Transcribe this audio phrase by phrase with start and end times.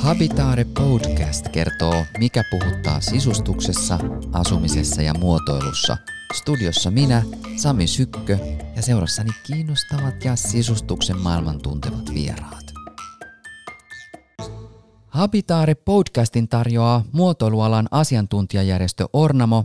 [0.00, 3.98] Habitaare Podcast kertoo, mikä puhuttaa sisustuksessa,
[4.32, 5.96] asumisessa ja muotoilussa.
[6.34, 7.22] Studiossa minä,
[7.56, 8.38] Sami Sykkö,
[8.76, 12.64] ja seurassani kiinnostavat ja sisustuksen maailman tuntevat vieraat.
[15.06, 19.64] Habitaare Podcastin tarjoaa muotoilualan asiantuntijajärjestö Ornamo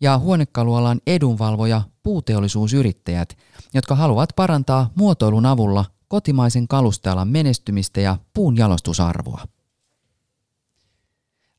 [0.00, 3.38] ja huonekalualan edunvalvoja puuteollisuusyrittäjät,
[3.74, 9.55] jotka haluavat parantaa muotoilun avulla kotimaisen kalustealan menestymistä ja puun jalostusarvoa.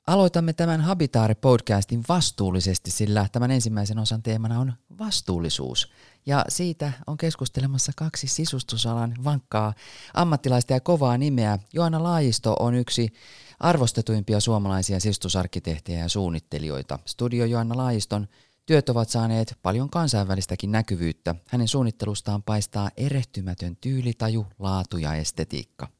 [0.07, 5.91] Aloitamme tämän Habitaare-podcastin vastuullisesti, sillä tämän ensimmäisen osan teemana on vastuullisuus.
[6.25, 9.73] Ja siitä on keskustelemassa kaksi sisustusalan vankkaa
[10.13, 11.59] ammattilaista ja kovaa nimeä.
[11.73, 13.13] Joana Laajisto on yksi
[13.59, 16.99] arvostetuimpia suomalaisia sisustusarkkitehtejä ja suunnittelijoita.
[17.05, 18.27] Studio Joanna Laajiston
[18.65, 21.35] työt ovat saaneet paljon kansainvälistäkin näkyvyyttä.
[21.47, 25.96] Hänen suunnittelustaan paistaa erehtymätön tyylitaju, laatu ja estetiikka.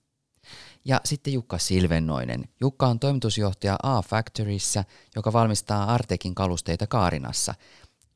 [0.87, 2.49] Ja sitten Jukka Silvennoinen.
[2.61, 4.83] Jukka on toimitusjohtaja A-Factoryssä,
[5.15, 7.53] joka valmistaa Artekin kalusteita Kaarinassa.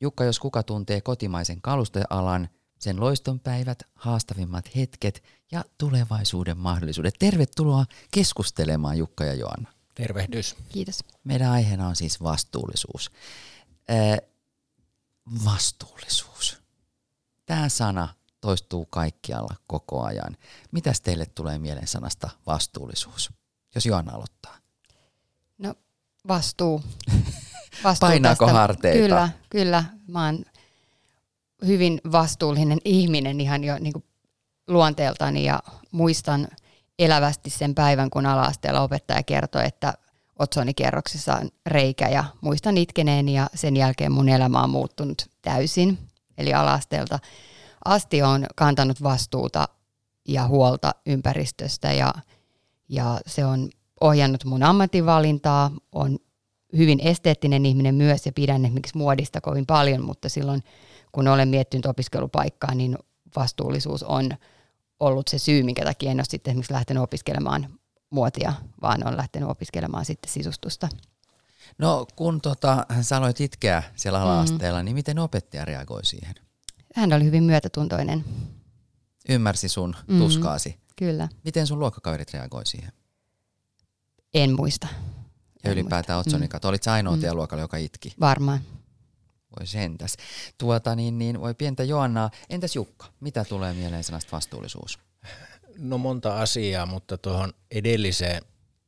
[0.00, 7.14] Jukka, jos kuka tuntee kotimaisen kalustealan, sen loistonpäivät, haastavimmat hetket ja tulevaisuuden mahdollisuudet.
[7.18, 9.72] Tervetuloa keskustelemaan Jukka ja Joanna.
[9.94, 10.56] Tervehdys.
[10.68, 11.04] Kiitos.
[11.24, 13.10] Meidän aiheena on siis vastuullisuus.
[13.90, 14.18] Äh,
[15.44, 16.62] vastuullisuus.
[17.46, 18.08] Tämä sana
[18.42, 20.36] toistuu kaikkialla koko ajan.
[20.72, 23.30] Mitäs teille tulee mieleen sanasta vastuullisuus?
[23.74, 24.56] Jos Joanna aloittaa.
[25.58, 25.74] No
[26.28, 26.82] vastuu.
[27.84, 28.58] vastuu Painaako tästä.
[28.58, 28.98] harteita?
[28.98, 29.84] Kyllä, kyllä.
[30.08, 30.44] Mä oon
[31.66, 34.04] hyvin vastuullinen ihminen ihan jo niin
[34.68, 36.48] luonteeltani ja muistan
[36.98, 39.94] elävästi sen päivän, kun ala-asteella opettaja kertoi, että
[40.38, 45.98] otsonikerroksessa on reikä ja muistan itkeneeni ja sen jälkeen mun elämä on muuttunut täysin.
[46.38, 47.18] Eli ala-asteelta
[47.84, 49.68] asti on kantanut vastuuta
[50.28, 52.14] ja huolta ympäristöstä ja,
[52.88, 56.18] ja se on ohjannut mun ammatinvalintaa, on
[56.76, 60.62] hyvin esteettinen ihminen myös ja pidän esimerkiksi muodista kovin paljon, mutta silloin
[61.12, 62.98] kun olen miettinyt opiskelupaikkaa, niin
[63.36, 64.30] vastuullisuus on
[65.00, 67.78] ollut se syy, minkä takia en ole sitten esimerkiksi lähtenyt opiskelemaan
[68.10, 70.88] muotia, vaan on lähtenyt opiskelemaan sitten sisustusta.
[71.78, 74.84] No kun tota, sä aloit itkeä siellä ala-asteella, mm.
[74.84, 76.34] niin miten opettaja reagoi siihen?
[76.94, 78.24] Hän oli hyvin myötätuntoinen.
[79.28, 80.18] Ymmärsi sun mm.
[80.18, 80.76] tuskaasi.
[80.96, 81.28] Kyllä.
[81.44, 82.92] Miten sun luokkakaverit reagoi siihen?
[84.34, 84.86] En muista.
[85.64, 86.62] Ja En ylipäätään otsonikat.
[86.62, 86.68] Mm.
[86.68, 87.22] Olit sä ainoa mm.
[87.32, 88.14] luokalla, joka itki?
[88.20, 88.60] Varmaan.
[89.58, 90.16] Voi sentäs.
[90.58, 92.30] Tuota, niin, niin, voi pientä Joannaa.
[92.50, 94.98] Entäs Jukka, mitä tulee mieleen sanasta vastuullisuus?
[95.78, 98.42] No monta asiaa, mutta tuohon edelliseen,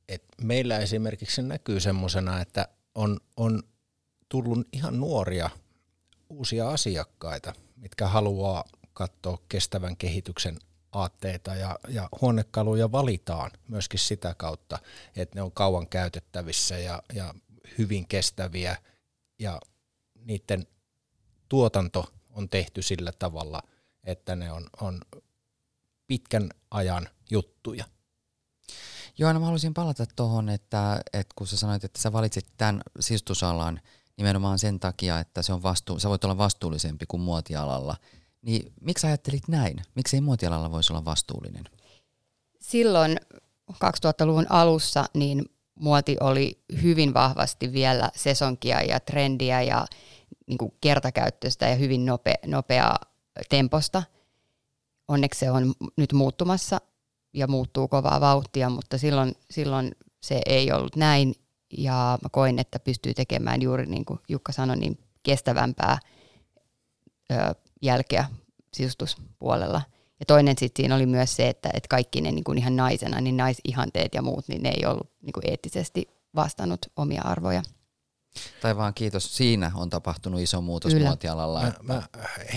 [0.09, 3.63] että meillä esimerkiksi se näkyy semmoisena, että on, on
[4.29, 5.51] tullut ihan nuoria
[6.29, 7.53] uusia asiakkaita,
[7.85, 10.59] mitkä haluaa katsoa kestävän kehityksen
[10.93, 14.79] aatteita ja, ja huonekaluja valitaan myöskin sitä kautta,
[15.17, 17.35] että ne on kauan käytettävissä ja, ja
[17.79, 18.77] hyvin kestäviä
[19.39, 19.61] ja
[20.15, 20.67] niiden
[21.49, 23.63] tuotanto on tehty sillä tavalla,
[24.05, 25.01] että ne on, on
[26.07, 27.85] pitkän ajan juttuja.
[29.19, 33.81] Joanna, mä haluaisin palata tuohon, että, että kun sä sanoit, että sä valitsit tämän sistusalan
[34.17, 37.97] nimenomaan sen takia, että se on vastu- sä voit olla vastuullisempi kuin muotialalla,
[38.43, 39.83] niin miksi ajattelit näin?
[39.95, 41.65] Miksi ei muotialalla voisi olla vastuullinen?
[42.61, 43.17] Silloin
[43.73, 45.45] 2000-luvun alussa niin
[45.75, 49.87] muoti oli hyvin vahvasti vielä sesonkia ja trendiä ja
[50.47, 52.99] niin kuin kertakäyttöistä ja hyvin nope, nopeaa
[53.49, 54.03] temposta.
[55.09, 56.81] Onneksi se on nyt muuttumassa
[57.33, 59.93] ja muuttuu kovaa vauhtia, mutta silloin, silloin
[60.23, 61.35] se ei ollut näin
[61.79, 65.99] ja mä koin, että pystyy tekemään juuri niin kuin Jukka sanoi, niin kestävämpää
[67.33, 68.25] ö, jälkeä
[68.75, 69.83] sisustuspuolella.
[70.21, 73.21] Ja toinen sitten siinä oli myös se, että, että kaikki ne niin kuin ihan naisena,
[73.21, 77.63] niin naisihanteet ja muut, niin ne ei ollut niin kuin eettisesti vastannut omia arvoja.
[78.63, 81.07] Tai vaan kiitos, siinä on tapahtunut iso muutos Kyllä.
[81.07, 81.63] muotialalla.
[81.63, 82.03] Mä, mä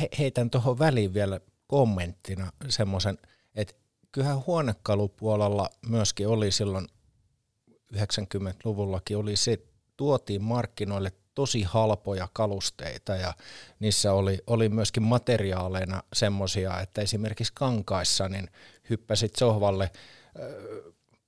[0.01, 3.17] he- heitän tuohon väliin vielä kommenttina semmoisen,
[3.55, 3.73] että
[4.11, 6.87] kyllähän huonekalupuolella myöskin oli silloin
[7.95, 9.59] 90-luvullakin oli se,
[9.97, 13.33] tuotiin markkinoille tosi halpoja kalusteita ja
[13.79, 18.47] niissä oli, oli myöskin materiaaleina semmoisia, että esimerkiksi kankaissa niin
[18.89, 19.91] hyppäsit sohvalle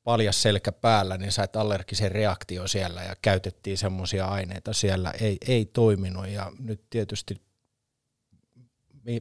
[0.03, 5.65] paljas selkä päällä, niin sait allergisen reaktio siellä ja käytettiin semmoisia aineita siellä, ei, ei
[5.65, 7.41] toiminut ja nyt tietysti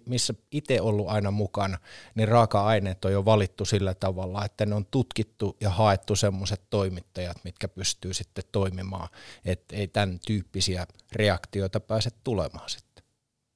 [0.06, 1.78] missä itse ollut aina mukana,
[2.14, 7.36] niin raaka-aineet on jo valittu sillä tavalla, että ne on tutkittu ja haettu semmoiset toimittajat,
[7.44, 9.08] mitkä pystyy sitten toimimaan,
[9.44, 13.04] että ei tämän tyyppisiä reaktioita pääse tulemaan sitten.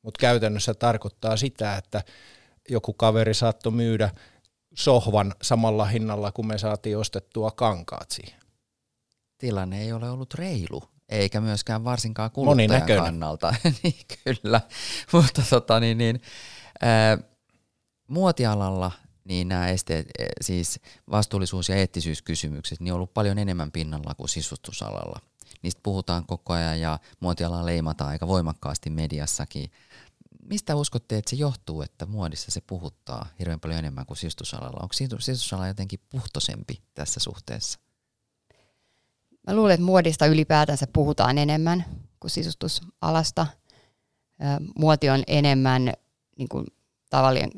[0.02, 2.04] Mutta käytännössä tarkoittaa sitä, että
[2.68, 4.10] joku kaveri saattoi myydä
[4.74, 8.40] sohvan samalla hinnalla, kun me saatiin ostettua kankaat siihen.
[9.38, 13.54] tilanne ei ole ollut reilu, eikä myöskään varsinkaan kuluttajan kannalta.
[13.82, 13.94] niin,
[14.24, 14.60] kyllä,
[15.12, 16.20] mutta tota, niin, niin,
[16.82, 17.18] ää,
[18.08, 18.92] muotialalla
[19.24, 20.06] niin nämä esteet,
[20.40, 20.80] siis
[21.10, 25.20] vastuullisuus- ja eettisyyskysymykset, niin on ollut paljon enemmän pinnalla kuin sisustusalalla.
[25.62, 29.70] Niistä puhutaan koko ajan ja muotialaa leimataan aika voimakkaasti mediassakin.
[30.44, 34.78] Mistä uskotte, että se johtuu, että muodissa se puhuttaa hirveän paljon enemmän kuin sisustusalalla?
[34.82, 37.78] Onko sisustusala jotenkin puhtoisempi tässä suhteessa?
[39.46, 41.84] Mä luulen, että muodista ylipäätänsä puhutaan enemmän
[42.20, 43.46] kuin sisustusalasta.
[44.78, 45.92] Muoti on enemmän
[46.38, 46.66] niin kuin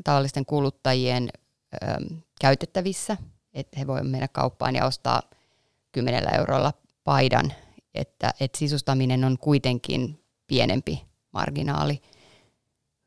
[0.05, 1.29] tavallisten kuluttajien
[2.41, 3.17] käytettävissä,
[3.55, 5.23] että he voivat mennä kauppaan ja ostaa
[5.93, 6.73] kymmenellä eurolla
[7.05, 7.53] paidan,
[7.95, 12.03] että, että sisustaminen on kuitenkin pienempi marginaali.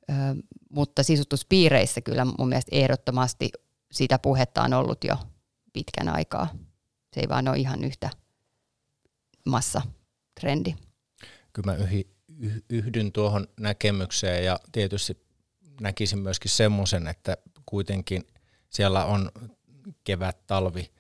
[0.09, 0.13] Ö,
[0.69, 3.49] mutta sisustuspiireissä kyllä mun mielestä ehdottomasti
[3.91, 5.15] sitä puhetta on ollut jo
[5.73, 6.47] pitkän aikaa.
[7.13, 8.09] Se ei vaan ole ihan yhtä
[9.47, 9.81] massa
[10.39, 10.75] trendi.
[11.53, 11.87] Kyllä mä
[12.69, 15.27] yhdyn tuohon näkemykseen ja tietysti
[15.81, 18.27] näkisin myöskin semmoisen, että kuitenkin
[18.69, 19.31] siellä on
[20.03, 20.91] kevät, talvi,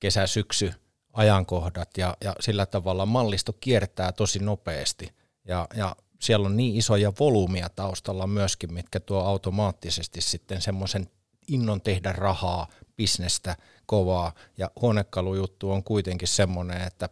[0.00, 0.72] kesä, syksy
[1.12, 5.12] ajankohdat ja, ja sillä tavalla mallisto kiertää tosi nopeasti
[5.44, 11.10] ja, ja siellä on niin isoja volyymia taustalla myöskin, mitkä tuo automaattisesti sitten semmoisen
[11.48, 13.56] innon tehdä rahaa, bisnestä
[13.86, 17.08] kovaa ja huonekalujuttu on kuitenkin semmoinen, että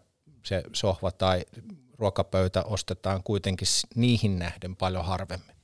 [0.47, 1.45] se sohva tai
[1.99, 5.57] ruokapöytä ostetaan kuitenkin niihin nähden paljon harvemmin.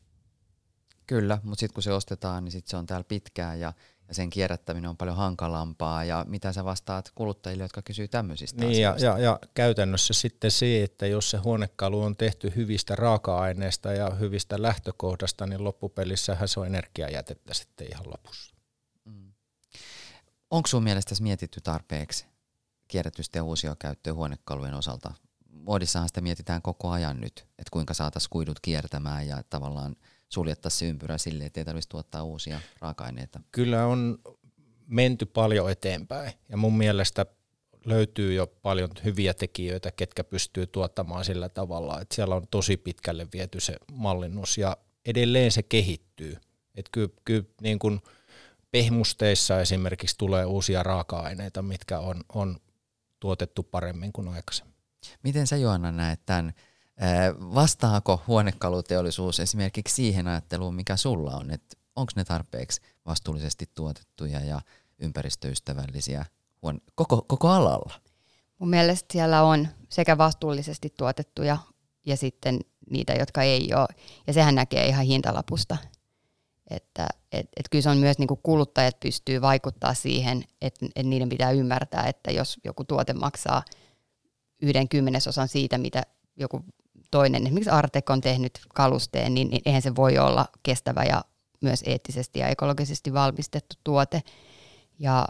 [1.06, 3.72] Kyllä, mutta sitten kun se ostetaan, niin sit se on täällä pitkään ja,
[4.08, 6.04] ja sen kierrättäminen on paljon hankalampaa.
[6.04, 10.82] Ja mitä sä vastaat kuluttajille, jotka kysyy tämmöisistä niin, ja, ja, ja käytännössä sitten se,
[10.82, 16.66] että jos se huonekalu on tehty hyvistä raaka-aineista ja hyvistä lähtökohdasta, niin loppupelissähän se on
[16.66, 18.54] energiajätettä sitten ihan lopussa.
[19.04, 19.32] Mm.
[20.50, 22.31] Onko sun mielestä mietitty tarpeeksi
[22.92, 25.14] kierrätystä ja uusiokäyttöä huonekalujen osalta?
[25.50, 29.96] Muodissahan sitä mietitään koko ajan nyt, että kuinka saataisiin kuidut kiertämään ja tavallaan–
[30.32, 33.40] suljettaisiin se ympyrä sille, että ei tarvitsisi tuottaa uusia raaka-aineita?
[33.52, 34.18] Kyllä on
[34.86, 37.26] menty paljon eteenpäin ja mun mielestä
[37.84, 43.26] löytyy jo paljon hyviä tekijöitä, ketkä pystyy tuottamaan sillä tavalla, että siellä on tosi pitkälle
[43.32, 46.36] viety se mallinnus ja edelleen se kehittyy.
[46.74, 48.00] Että kyllä, kyllä niin kuin
[48.70, 52.56] pehmusteissa esimerkiksi tulee uusia raaka-aineita, mitkä on, on
[53.22, 54.74] tuotettu paremmin kuin aikaisemmin.
[55.22, 56.52] Miten sä Joanna näet tämän
[57.54, 64.60] Vastaako huonekaluteollisuus esimerkiksi siihen ajatteluun, mikä sulla on, että onko ne tarpeeksi vastuullisesti tuotettuja ja
[64.98, 66.26] ympäristöystävällisiä
[66.62, 67.94] huone- koko, koko alalla?
[68.58, 71.58] Mun mielestä siellä on sekä vastuullisesti tuotettuja
[72.06, 72.60] ja sitten
[72.90, 73.88] niitä, jotka ei ole.
[74.26, 75.76] Ja sehän näkee ihan hintalapusta.
[76.76, 81.06] Että et, et kyllä se on myös niin kuin kuluttajat pystyy vaikuttaa siihen, että et
[81.06, 83.62] niiden pitää ymmärtää, että jos joku tuote maksaa
[84.62, 86.02] yhden kymmenesosan siitä, mitä
[86.36, 86.64] joku
[87.10, 91.24] toinen, esimerkiksi Artek on tehnyt kalusteen, niin, niin eihän se voi olla kestävä ja
[91.60, 94.22] myös eettisesti ja ekologisesti valmistettu tuote.
[94.98, 95.26] Ja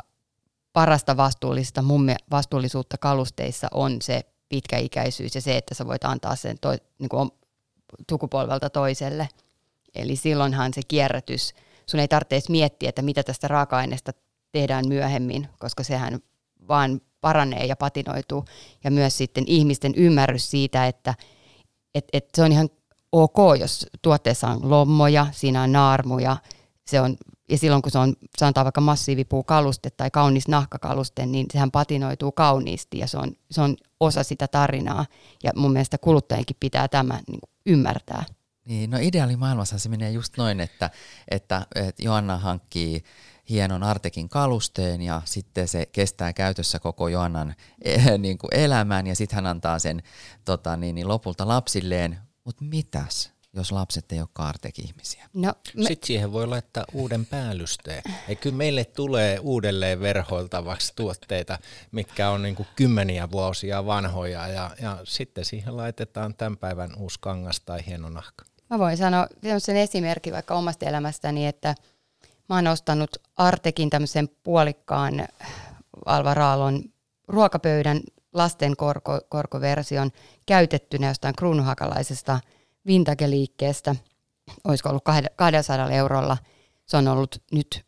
[0.72, 6.56] parasta vastuullista, mun vastuullisuutta kalusteissa on se pitkäikäisyys ja se, että sä voit antaa sen
[6.60, 7.30] toi, niin kuin
[8.10, 9.28] sukupolvelta toiselle.
[9.94, 11.54] Eli silloinhan se kierrätys,
[11.86, 14.12] sun ei tarvitse miettiä, että mitä tästä raaka-aineesta
[14.52, 16.20] tehdään myöhemmin, koska sehän
[16.68, 18.44] vaan paranee ja patinoituu.
[18.84, 21.14] Ja myös sitten ihmisten ymmärrys siitä, että
[21.94, 22.68] et, et se on ihan
[23.12, 26.36] ok, jos tuotteessa on lommoja, siinä on naarmuja,
[26.86, 27.16] se on,
[27.48, 32.98] ja silloin kun se on, sanotaan vaikka massiivipuukaluste tai kaunis nahkakaluste, niin sehän patinoituu kauniisti
[32.98, 35.06] ja se on, se on osa sitä tarinaa.
[35.42, 38.24] Ja mun mielestä kuluttajienkin pitää tämä niin ymmärtää.
[38.64, 40.90] Niin, no ideaalimaailmassa se menee just noin, että,
[41.28, 43.04] että, että Joanna hankkii
[43.50, 47.54] hienon Artekin kalusteen ja sitten se kestää käytössä koko Joannan
[47.84, 50.02] eh, niin kuin elämän ja sitten hän antaa sen
[50.44, 52.18] tota, niin, niin lopulta lapsilleen.
[52.44, 55.28] Mutta mitäs, jos lapset ei ole Artek-ihmisiä?
[55.34, 55.86] No, me...
[55.86, 58.02] Sitten siihen voi laittaa uuden päällysteen.
[58.28, 61.58] Ja kyllä meille tulee uudelleen verhoiltavaksi tuotteita,
[61.92, 67.18] mitkä on niin kuin kymmeniä vuosia vanhoja ja, ja sitten siihen laitetaan tämän päivän uusi
[67.20, 68.51] kangas tai hieno nahka.
[68.72, 69.26] Mä voin sanoa
[69.58, 71.74] sen esimerkki vaikka omasta elämästäni, että–
[72.48, 75.26] Mä oon ostanut Artekin tämmöisen puolikkaan
[76.06, 76.82] Alva Raalon
[77.28, 78.00] ruokapöydän
[78.32, 80.10] lasten korko, korkoversion
[80.46, 82.40] käytettynä jostain kruunuhakalaisesta
[82.86, 83.96] vintage-liikkeestä.
[84.64, 85.04] Olisiko ollut
[85.36, 86.36] 200 eurolla.
[86.86, 87.84] Se on ollut nyt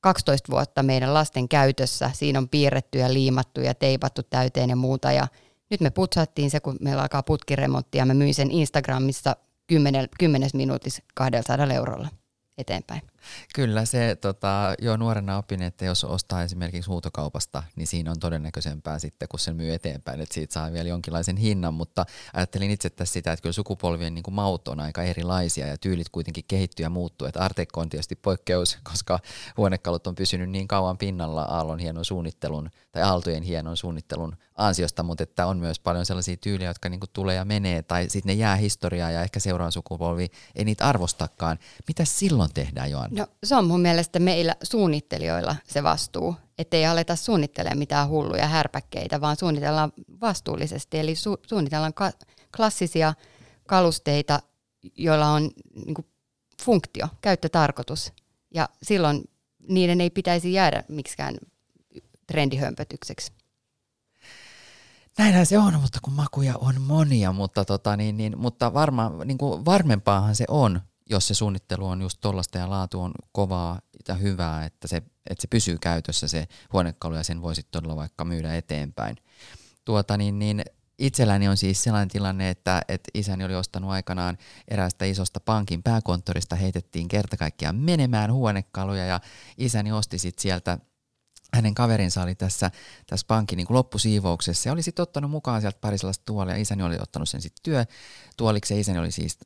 [0.00, 2.10] 12 vuotta meidän lasten käytössä.
[2.14, 5.12] Siinä on piirretty ja liimattu ja teipattu täyteen ja muuta.
[5.12, 5.28] Ja
[5.70, 9.36] nyt me putsattiin se, kun meillä alkaa putkiremontti ja mä myin sen Instagramissa
[9.68, 12.08] 10, 10 minuutissa 200 eurolla
[12.58, 13.02] eteenpäin.
[13.54, 18.98] Kyllä se, tota, jo nuorena opin, että jos ostaa esimerkiksi huutokaupasta, niin siinä on todennäköisempää
[18.98, 23.12] sitten, kun sen myy eteenpäin, että siitä saa vielä jonkinlaisen hinnan, mutta ajattelin itse tässä
[23.12, 26.90] sitä, että kyllä sukupolvien niin kuin maut on aika erilaisia ja tyylit kuitenkin kehittyy ja
[26.90, 29.18] muuttuu, että Artekko on tietysti poikkeus, koska
[29.56, 35.22] huonekalut on pysynyt niin kauan pinnalla Aallon hienon suunnittelun tai Aaltojen hienon suunnittelun ansiosta, mutta
[35.22, 38.40] että on myös paljon sellaisia tyylejä, jotka niin kuin tulee ja menee tai sitten ne
[38.40, 41.58] jää historiaa ja ehkä seuraava sukupolvi ei niitä arvostakaan.
[41.88, 43.32] Mitä silloin tehdään, Joanna?
[43.32, 49.20] No se on mun mielestä meillä suunnittelijoilla se vastuu, ettei aleta suunnittelemaan mitään hulluja härpäkkeitä,
[49.20, 50.98] vaan suunnitellaan vastuullisesti.
[50.98, 52.12] Eli su- suunnitellaan ka-
[52.56, 53.14] klassisia
[53.66, 54.40] kalusteita,
[54.96, 55.50] joilla on
[55.84, 56.06] niin kuin,
[56.62, 58.12] funktio, käyttötarkoitus.
[58.54, 59.24] Ja silloin
[59.68, 61.34] niiden ei pitäisi jäädä miksikään
[62.26, 63.32] trendihömpötykseksi.
[65.18, 69.38] Näinhän se on, mutta kun makuja on monia, mutta, tota, niin, niin, mutta varma, niin
[69.38, 74.14] kuin varmempaahan se on, jos se suunnittelu on just tollasta ja laatu on kovaa ja
[74.14, 74.96] hyvää, että se,
[75.30, 79.16] että se pysyy käytössä se huonekalu ja sen voisit todella vaikka myydä eteenpäin.
[79.84, 80.62] Tuota, niin, niin
[80.98, 84.38] Itselläni on siis sellainen tilanne, että, että isäni oli ostanut aikanaan
[84.68, 89.20] eräästä isosta pankin pääkonttorista, heitettiin kerta kaikkiaan menemään huonekaluja ja
[89.58, 90.78] isäni osti sitten sieltä
[91.54, 92.70] hänen kaverinsa oli tässä,
[93.06, 96.56] tässä pankin niin loppusiivouksessa ja oli sitten ottanut mukaan sieltä pari sellaista tuolia.
[96.56, 97.84] Isäni oli ottanut sen sitten työ
[98.36, 99.38] tuoliksi isäni oli siis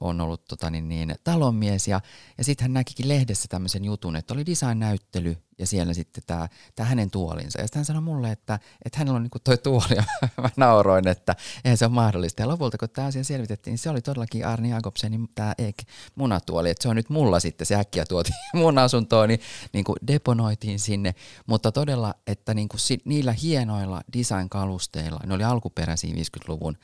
[0.00, 2.00] on ollut tota, niin, niin, talonmies ja,
[2.38, 6.88] ja sitten hän näkikin lehdessä tämmöisen jutun, että oli design-näyttely ja siellä sitten tämä, tämä
[6.88, 7.60] hänen tuolinsa.
[7.60, 10.04] Ja sitten hän sanoi mulle, että, että hänellä on niinku toi tuoli ja
[10.42, 12.42] mä nauroin, että eihän se ole mahdollista.
[12.42, 15.76] Ja lopulta kun tämä asia selvitettiin, niin se oli todellakin Arni Jakobsenin tämä Eek
[16.14, 19.40] munatuoli, että se on nyt mulla sitten, se äkkiä tuotiin mun asuntoon, niin,
[19.72, 21.14] niin kuin deponoitiin sinne.
[21.46, 26.76] Mutta todella, että niin kuin niillä hienoilla design-kalusteilla, ne oli alkuperäisiä 50-luvun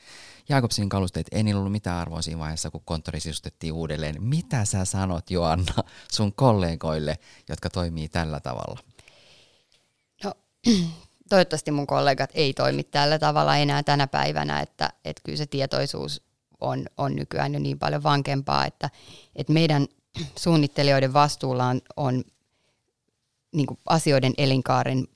[0.49, 4.23] Jakobsenin kalusteet, ei niillä ollut mitään arvoa siinä vaiheessa, kun konttori sisustettiin uudelleen.
[4.23, 5.73] Mitä sä sanot, Joanna,
[6.11, 8.79] sun kollegoille, jotka toimii tällä tavalla?
[10.23, 10.33] No,
[11.29, 16.21] toivottavasti mun kollegat ei toimi tällä tavalla enää tänä päivänä, että, että kyllä se tietoisuus
[16.59, 18.89] on, on nykyään jo niin paljon vankempaa, että,
[19.35, 19.87] että meidän
[20.43, 22.23] suunnittelijoiden vastuulla on, on
[23.55, 25.07] niin asioiden elinkaaren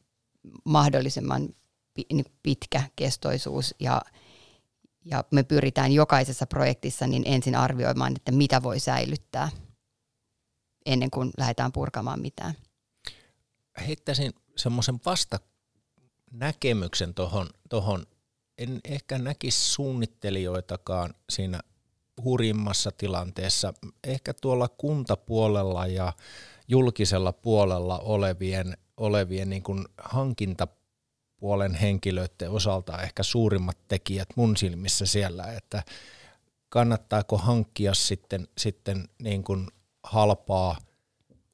[0.64, 1.50] mahdollisimman
[2.12, 4.02] niin pitkä kestoisuus ja,
[5.06, 9.50] ja me pyritään jokaisessa projektissa niin ensin arvioimaan, että mitä voi säilyttää
[10.86, 12.54] ennen kuin lähdetään purkamaan mitään.
[13.88, 15.40] Heittäisin semmoisen vasta
[16.32, 18.06] näkemyksen tuohon, tohon.
[18.58, 21.60] en ehkä näkisi suunnittelijoitakaan siinä
[22.24, 23.74] hurjimmassa tilanteessa.
[24.04, 26.14] Ehkä tuolla kuntapuolella ja
[26.68, 30.68] julkisella puolella olevien, olevien niin kuin hankinta
[31.42, 35.84] puolen henkilöiden osalta ehkä suurimmat tekijät mun silmissä siellä, että
[36.70, 39.68] kannattaako hankkia sitten, sitten niin kuin
[40.04, 40.78] halpaa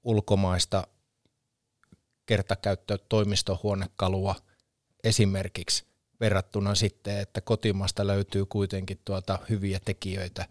[0.04, 0.88] ulkomaista
[2.26, 4.36] kertakäyttötoimistohuonekalua
[5.04, 5.86] esimerkiksi
[6.20, 10.46] verrattuna sitten, että kotimasta löytyy kuitenkin tuota hyviä tekijöitä,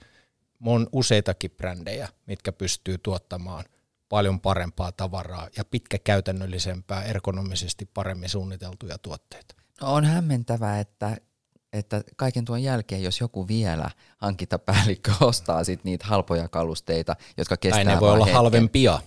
[0.67, 3.65] on useitakin brändejä, mitkä pystyy tuottamaan
[4.09, 9.55] paljon parempaa tavaraa ja pitkäkäytännöllisempää, ergonomisesti paremmin suunniteltuja tuotteita.
[9.81, 11.17] No on hämmentävää, että,
[11.73, 17.85] että kaiken tuon jälkeen, jos joku vielä hankintapäällikkö ostaa sit niitä halpoja kalusteita, jotka kestää
[17.85, 18.37] Tai ne voi olla hetken.
[18.37, 19.01] halvempia.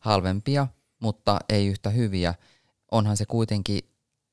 [0.00, 0.66] Halvempia,
[1.00, 2.34] mutta ei yhtä hyviä.
[2.90, 3.80] Onhan se kuitenkin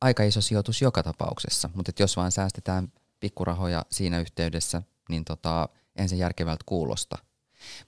[0.01, 6.09] aika iso sijoitus joka tapauksessa, mutta jos vaan säästetään pikkurahoja siinä yhteydessä, niin tota, en
[6.09, 7.17] se järkevältä kuulosta.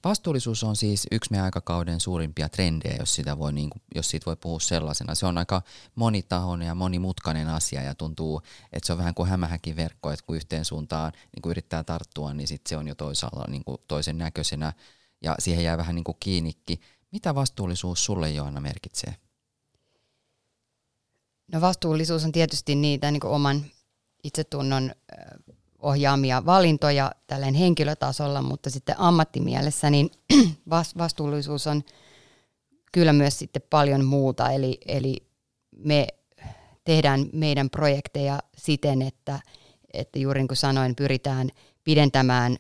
[0.04, 4.26] Vastuullisuus on siis yksi meidän aikakauden suurimpia trendejä, jos, sitä voi, niin kuin, jos siitä
[4.26, 5.16] voi puhua sellaisena.
[5.16, 5.62] Se on aika
[5.96, 8.42] monitahoinen ja monimutkainen asia ja tuntuu,
[8.74, 12.34] että se on vähän kuin hämähäkin verkko, että kun yhteen suuntaan niin kuin yrittää tarttua,
[12.34, 14.74] niin sit se on jo toisaalla niin kuin toisen näköisenä
[15.22, 16.82] ja siihen jää vähän niin kuin kiinnikki.
[17.12, 19.16] Mitä vastuullisuus sulle Joanna merkitsee?
[21.52, 23.66] No vastuullisuus on tietysti niitä niin kuin oman
[24.24, 24.92] itsetunnon
[25.88, 30.12] ohjaamia valintoja tälleen henkilötasolla, mutta sitten ammattimielessä niin
[30.98, 31.84] vastuullisuus on
[32.91, 34.51] kyllä myös sitten paljon muuta.
[34.51, 35.27] Eli, eli
[35.77, 36.08] me
[36.84, 39.39] tehdään meidän projekteja siten, että,
[39.94, 41.50] että juuri niin kuin sanoin, pyritään
[41.84, 42.58] pidentämään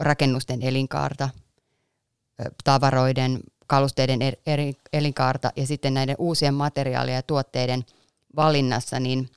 [0.00, 1.28] rakennusten elinkaarta,
[2.64, 4.20] tavaroiden, kalusteiden
[4.92, 7.84] elinkaarta ja sitten näiden uusien materiaalien ja tuotteiden
[8.36, 9.30] valinnassa, niin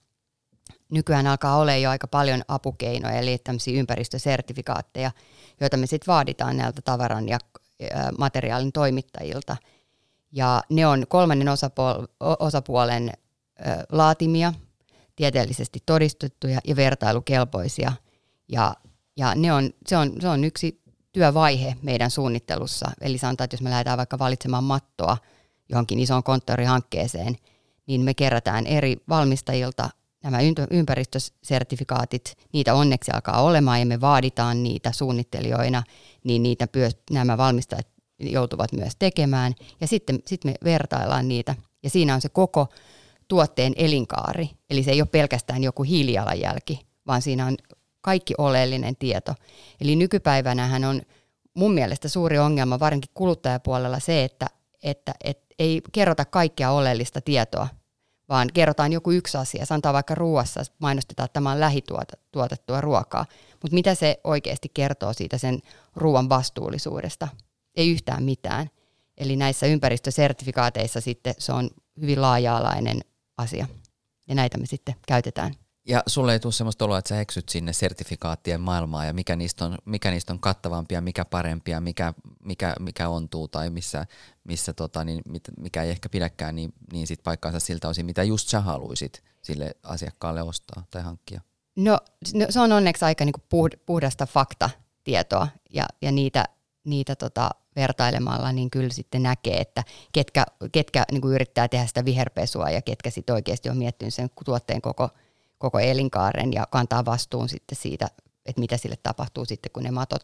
[0.92, 5.12] nykyään alkaa olla jo aika paljon apukeinoja, eli tämmöisiä ympäristösertifikaatteja,
[5.62, 7.40] joita me sitten vaaditaan näiltä tavaran ja
[8.18, 9.58] materiaalin toimittajilta.
[10.32, 12.08] Ja ne on kolmannen osapuol-
[12.40, 13.12] osapuolen
[13.92, 14.54] laatimia,
[15.16, 17.92] tieteellisesti todistettuja ja vertailukelpoisia.
[18.48, 18.76] Ja,
[19.18, 20.82] ja ne on, se, on, se on yksi
[21.12, 22.92] työvaihe meidän suunnittelussa.
[23.02, 25.18] Eli sanotaan, että jos me lähdetään vaikka valitsemaan mattoa
[25.70, 27.36] johonkin isoon konttorihankkeeseen,
[27.88, 29.90] niin me kerätään eri valmistajilta
[30.24, 30.38] nämä
[30.72, 35.84] ympäristösertifikaatit, niitä onneksi alkaa olemaan ja me vaaditaan niitä suunnittelijoina,
[36.24, 37.88] niin niitä pyö, nämä valmistajat
[38.20, 39.54] joutuvat myös tekemään.
[39.82, 42.68] Ja sitten sit me vertaillaan niitä ja siinä on se koko
[43.28, 44.50] tuotteen elinkaari.
[44.70, 47.58] Eli se ei ole pelkästään joku hiilijalanjälki, vaan siinä on
[48.02, 49.36] kaikki oleellinen tieto.
[49.82, 51.02] Eli nykypäivänähän on
[51.54, 54.48] mun mielestä suuri ongelma, varsinkin kuluttajapuolella se, että,
[54.84, 57.68] että, että ei kerrota kaikkea oleellista tietoa,
[58.30, 59.66] vaan kerrotaan joku yksi asia.
[59.66, 63.26] Sanotaan vaikka ruoassa, mainostetaan, että tämä on lähituotettua ruokaa.
[63.52, 65.60] Mutta mitä se oikeasti kertoo siitä sen
[65.96, 67.28] ruoan vastuullisuudesta?
[67.76, 68.70] Ei yhtään mitään.
[69.18, 71.70] Eli näissä ympäristösertifikaateissa sitten se on
[72.02, 73.02] hyvin laaja-alainen
[73.38, 73.68] asia.
[74.28, 75.54] Ja näitä me sitten käytetään.
[75.90, 79.66] Ja sulle ei tule sellaista oloa, että sä eksyt sinne sertifikaattien maailmaan ja mikä niistä
[79.66, 84.06] on, mikä niistä on kattavampia, mikä parempia, mikä, mikä, mikä ontuu tai missä,
[84.44, 85.22] missä tota, niin,
[85.58, 89.72] mikä ei ehkä pidäkään niin, niin sit paikkaansa siltä osin, mitä just sä haluaisit sille
[89.84, 91.42] asiakkaalle ostaa tai hankkia.
[91.76, 91.98] No,
[92.34, 93.42] no se on onneksi aika niinku
[93.86, 96.46] puhdasta faktatietoa ja, ja niitä,
[96.84, 102.06] niitä tota, vertailemalla, niin kyllä sitten näkee, että ketkä, ketkä niin kuin yrittää tehdä sitä
[102.06, 105.10] viherpesua ja ketkä sitten oikeasti on miettinyt sen tuotteen koko,
[105.60, 108.08] koko elinkaaren ja kantaa vastuun sitten siitä,
[108.46, 110.24] että mitä sille tapahtuu sitten, kun ne matot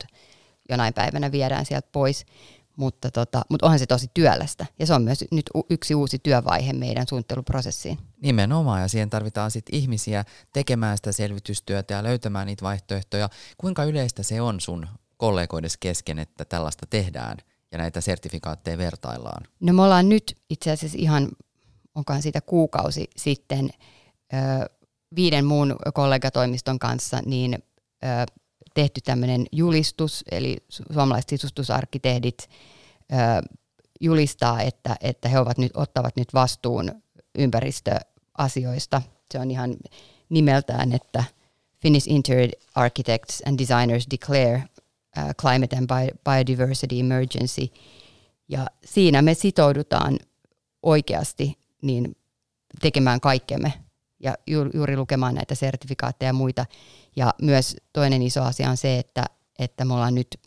[0.70, 2.26] jonain päivänä viedään sieltä pois.
[2.78, 6.74] Mutta, tota, mutta onhan se tosi työlästä ja se on myös nyt yksi uusi työvaihe
[6.74, 7.98] meidän suunnitteluprosessiin.
[8.22, 13.30] Nimenomaan ja siihen tarvitaan sitten ihmisiä tekemään sitä selvitystyötä ja löytämään niitä vaihtoehtoja.
[13.58, 14.88] Kuinka yleistä se on sun
[15.18, 17.38] kollegoides kesken, että tällaista tehdään
[17.72, 19.48] ja näitä sertifikaatteja vertaillaan?
[19.60, 21.30] No me ollaan nyt itse asiassa ihan,
[21.96, 23.70] onkaan siitä kuukausi sitten
[24.34, 24.38] ö,
[25.16, 27.54] viiden muun kollegatoimiston kanssa niin
[28.04, 28.08] ö,
[28.74, 32.50] tehty tämmöinen julistus, eli suomalaiset sisustusarkkitehdit
[33.12, 33.16] ö,
[34.02, 37.02] julistaa, että, että he ovat nyt, ottavat nyt vastuun
[37.38, 39.02] ympäristöasioista.
[39.32, 39.76] Se on ihan
[40.30, 41.24] nimeltään, että
[41.78, 44.64] Finnish Interior Architects and Designers Declare
[45.18, 45.90] uh, Climate and
[46.24, 47.68] Biodiversity Emergency.
[48.48, 50.20] Ja siinä me sitoudutaan
[50.84, 52.16] oikeasti niin
[52.82, 53.85] tekemään kaikkemme
[54.20, 54.36] ja
[54.74, 56.66] juuri lukemaan näitä sertifikaatteja ja muita.
[57.16, 59.26] Ja myös toinen iso asia on se, että,
[59.60, 60.40] että me ollaan nyt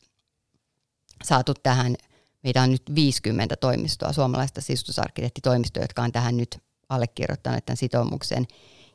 [1.24, 1.96] saatu tähän,
[2.42, 8.46] meitä on nyt 50 toimistoa, suomalaista sisustusarkkitehtitoimistoa, jotka on tähän nyt allekirjoittaneet tämän sitoumuksen.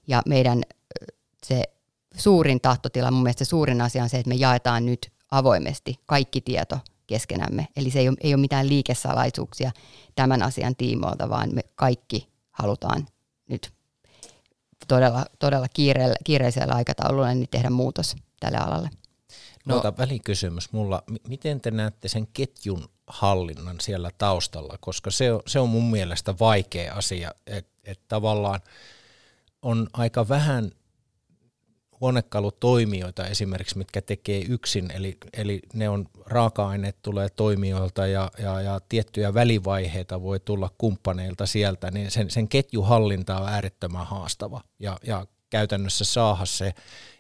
[0.07, 0.61] Ja meidän
[1.43, 1.63] se
[2.15, 6.41] suurin tahtotila, mun mielestä se suurin asia on se, että me jaetaan nyt avoimesti kaikki
[6.41, 7.67] tieto keskenämme.
[7.75, 9.71] Eli se ei ole, ei ole mitään liikesalaisuuksia
[10.15, 13.07] tämän asian tiimoilta, vaan me kaikki halutaan
[13.49, 13.73] nyt
[14.87, 18.89] todella, todella kiireellä, kiireisellä aikataululla niin tehdä muutos tälle alalle.
[19.65, 21.03] No, Ota välikysymys mulla.
[21.27, 24.77] Miten te näette sen ketjun hallinnan siellä taustalla?
[24.79, 28.59] Koska se on, se on mun mielestä vaikea asia, että et tavallaan
[29.61, 30.71] on aika vähän
[32.01, 38.79] huonekalutoimijoita esimerkiksi, mitkä tekee yksin, eli, eli ne on raaka-aineet tulee toimijoilta ja, ja, ja
[38.89, 45.25] tiettyjä välivaiheita voi tulla kumppaneilta sieltä, niin sen, sen ketjuhallinta on äärettömän haastava ja, ja
[45.49, 46.73] käytännössä saada se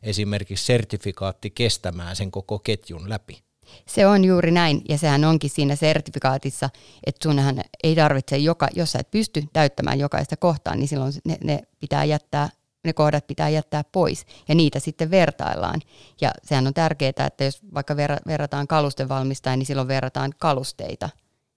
[0.03, 3.43] esimerkiksi sertifikaatti kestämään sen koko ketjun läpi.
[3.85, 6.69] Se on juuri näin, ja sehän onkin siinä sertifikaatissa,
[7.05, 11.37] että sunhan ei tarvitse, joka, jos sä et pysty täyttämään jokaista kohtaa, niin silloin ne,
[11.43, 12.49] ne pitää jättää
[12.83, 15.81] ne kohdat pitää jättää pois ja niitä sitten vertaillaan.
[16.21, 17.95] Ja sehän on tärkeää, että jos vaikka
[18.27, 21.09] verrataan kalusten valmistajan, niin silloin verrataan kalusteita.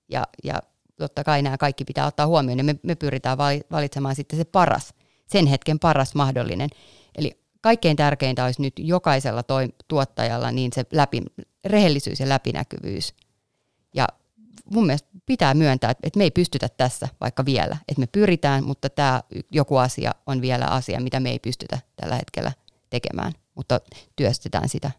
[0.09, 0.63] Ja, ja
[0.97, 3.39] totta kai nämä kaikki pitää ottaa huomioon ja me, me pyritään
[3.71, 4.95] valitsemaan sitten se paras,
[5.27, 6.71] sen hetken paras mahdollinen.
[7.19, 11.23] Eli kaikkein tärkeintä olisi nyt jokaisella toi, tuottajalla niin se läpi,
[11.65, 13.15] rehellisyys ja läpinäkyvyys.
[13.95, 14.07] Ja
[14.71, 17.77] mun mielestä pitää myöntää, että me ei pystytä tässä vaikka vielä.
[17.89, 22.17] Että me pyritään, mutta tämä joku asia on vielä asia, mitä me ei pystytä tällä
[22.17, 22.53] hetkellä
[22.91, 23.81] tekemään, mutta
[24.17, 24.91] työstetään sitä.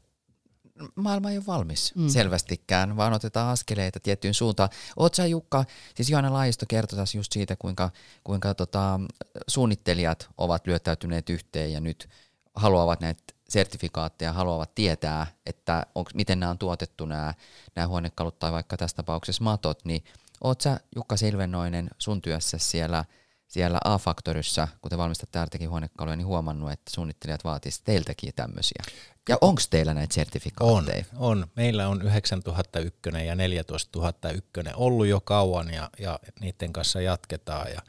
[0.95, 2.07] Maailma ei ole valmis mm.
[2.07, 4.69] selvästikään, vaan otetaan askeleita tiettyyn suuntaan.
[4.97, 7.89] Oot sä Jukka, siis Johanna Laisto kertoi just siitä, kuinka,
[8.23, 8.99] kuinka tota,
[9.47, 12.09] suunnittelijat ovat lyöttäytyneet yhteen ja nyt
[12.55, 17.33] haluavat näitä sertifikaatteja haluavat tietää, että onks, miten nämä on tuotettu nämä,
[17.75, 20.03] nämä huonekalut tai vaikka tässä tapauksessa matot, niin
[20.41, 23.05] oot sä Jukka Silvennoinen sun työssä siellä,
[23.47, 28.83] siellä A-Faktorissa, kun te valmistatte Artekin huonekaluja, niin huomannut, että suunnittelijat vaatisivat teiltäkin tämmöisiä.
[29.29, 31.05] Ja onko teillä näitä sertifikaatteja?
[31.15, 31.47] On, on.
[31.55, 37.71] Meillä on 9001 ja 14001 ollut jo kauan ja, ja niiden kanssa jatketaan.
[37.71, 37.81] Ja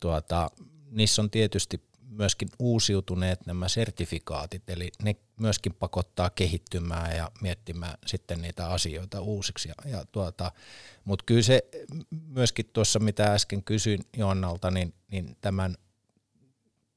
[0.00, 0.50] tuota,
[0.90, 1.82] niissä on tietysti
[2.22, 9.68] myöskin uusiutuneet nämä sertifikaatit, eli ne myöskin pakottaa kehittymään ja miettimään sitten niitä asioita uusiksi.
[9.68, 10.52] Ja, ja tuota,
[11.04, 11.62] Mutta kyllä se
[12.10, 15.76] myöskin tuossa, mitä äsken kysyin Joannalta, niin, niin tämän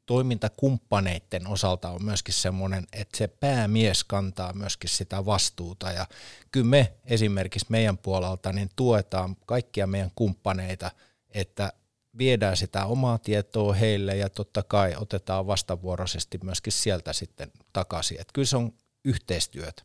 [0.06, 6.08] toimintakumppaneiden osalta on myöskin semmoinen, että se päämies kantaa myöskin sitä vastuuta ja
[6.52, 10.92] kyllä me esimerkiksi meidän puolelta niin tuetaan kaikkia meidän kumppaneita,
[11.30, 11.74] että
[12.17, 18.21] viedään sitä omaa tietoa heille ja totta kai otetaan vastavuoroisesti myöskin sieltä sitten takaisin.
[18.21, 18.73] Että kyllä se on
[19.06, 19.84] yhteistyötä.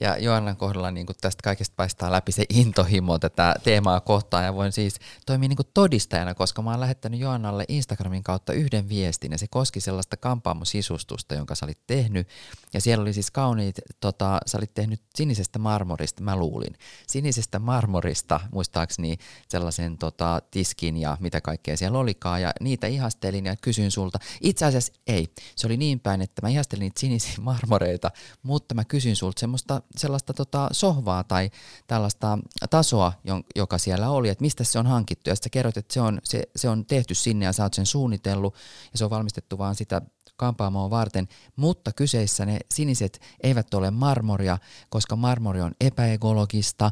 [0.00, 4.44] Ja Joannan kohdalla niin tästä kaikesta paistaa läpi se intohimo tätä teemaa kohtaan.
[4.44, 9.32] Ja voin siis toimia niin todistajana, koska mä oon lähettänyt Joannalle Instagramin kautta yhden viestin.
[9.32, 12.28] Ja se koski sellaista kampaamosisustusta, jonka sä olit tehnyt.
[12.74, 18.40] Ja siellä oli siis kauniit, tota, sä olit tehnyt sinisestä marmorista, mä luulin, sinisestä marmorista
[18.52, 22.42] muistaakseni sellaisen tota, tiskin ja mitä kaikkea siellä olikaan.
[22.42, 24.18] Ja niitä ihastelin ja kysyin sulta.
[24.40, 28.10] Itse asiassa ei, se oli niin päin, että mä ihastelin niitä sinisiä marmoreita,
[28.42, 31.50] mutta mä kysyin sulta semmoista sellaista tota sohvaa tai
[31.86, 32.38] tällaista
[32.70, 33.12] tasoa,
[33.56, 35.30] joka siellä oli, että mistä se on hankittu.
[35.30, 37.86] Ja sitten kerroit, että se on, se, se on tehty sinne ja sä oot sen
[37.86, 38.54] suunnitellut
[38.92, 40.02] ja se on valmistettu vaan sitä
[40.36, 46.90] kampaamoa varten, mutta kyseessä ne siniset eivät ole marmoria, koska marmori on epäekologista,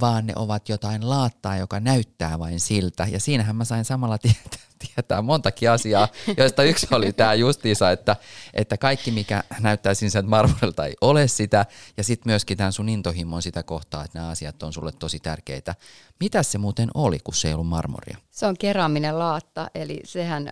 [0.00, 3.06] vaan ne ovat jotain laattaa, joka näyttää vain siltä.
[3.10, 8.16] Ja siinähän mä sain samalla tietää, tietää montakin asiaa, joista yksi oli tämä justiisa, että,
[8.54, 11.66] että kaikki mikä näyttää siniseltä marmorilta ei ole sitä,
[11.96, 15.74] ja sitten myöskin tämän sun intohimon sitä kohtaa, että nämä asiat on sulle tosi tärkeitä.
[16.20, 18.16] Mitä se muuten oli, kun se ei ollut marmoria?
[18.30, 20.48] Se on keraaminen laatta, eli sehän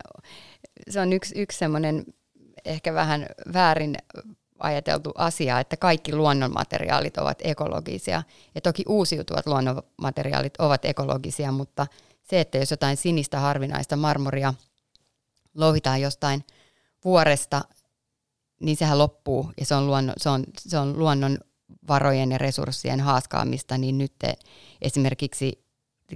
[0.89, 2.05] se on yksi, yksi semmoinen
[2.65, 3.97] ehkä vähän väärin
[4.59, 8.23] ajateltu asia, että kaikki luonnonmateriaalit ovat ekologisia.
[8.55, 11.87] Ja toki uusiutuvat luonnonmateriaalit ovat ekologisia, mutta
[12.31, 14.55] se, että jos jotain sinistä harvinaista marmoria
[15.55, 16.45] louhitaan jostain
[17.05, 17.65] vuoresta,
[18.61, 21.39] niin sehän loppuu ja se on, luonnon, se on, se on luonnon
[21.89, 24.35] varojen ja resurssien haaskaamista, niin nyt te,
[24.83, 25.65] esimerkiksi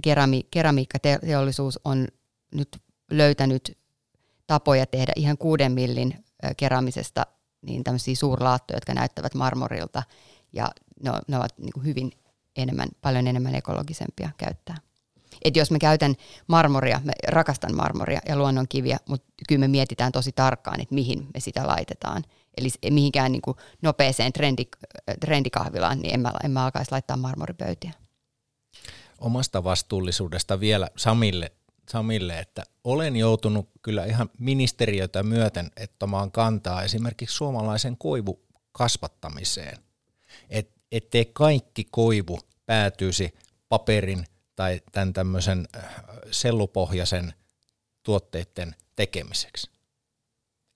[0.01, 2.07] kerami, keramiikkateollisuus on
[2.55, 2.77] nyt
[3.11, 3.77] löytänyt
[4.47, 6.25] tapoja tehdä ihan kuuden millin
[6.57, 7.25] keramisesta
[7.61, 10.03] niin tämmöisiä suurlaattoja, jotka näyttävät marmorilta
[10.53, 10.71] ja
[11.03, 12.11] ne, ne ovat niin hyvin
[12.55, 14.77] enemmän, paljon enemmän ekologisempia käyttää.
[15.43, 16.15] Et jos me käytän
[16.47, 21.39] marmoria, mä rakastan marmoria ja luonnonkiviä, mutta kyllä me mietitään tosi tarkkaan, että mihin me
[21.39, 22.23] sitä laitetaan.
[22.57, 24.63] Eli mihinkään niin kuin nopeeseen trendi,
[25.19, 27.91] trendikahvilaan, niin en mä, en mä alkaisi laittaa marmoripöytiä.
[29.19, 31.51] Omasta vastuullisuudesta vielä Samille
[31.89, 39.77] Samille, että olen joutunut kyllä ihan ministeriötä myöten ottamaan kantaa esimerkiksi suomalaisen koivu kasvattamiseen.
[40.49, 43.33] Et, ettei kaikki koivu päätyisi
[43.69, 45.83] paperin tai tämän tämmöisen äh,
[46.31, 47.33] sellupohjaisen
[48.03, 49.73] tuotteiden tekemiseksi.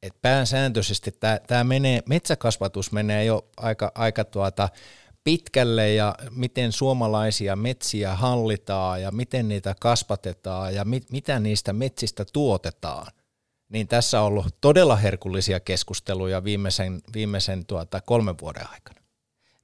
[0.04, 1.12] Et pääsääntöisesti
[1.48, 4.70] tämä menee, metsäkasvatus menee jo aika, aika tuota,
[5.24, 12.26] pitkälle ja miten suomalaisia metsiä hallitaan ja miten niitä kasvatetaan ja mit, mitä niistä metsistä
[12.34, 13.08] tuotetaan,
[13.70, 19.02] niin tässä on ollut todella herkullisia keskusteluja viimeisen, viimeisen tuota, kolmen vuoden aikana.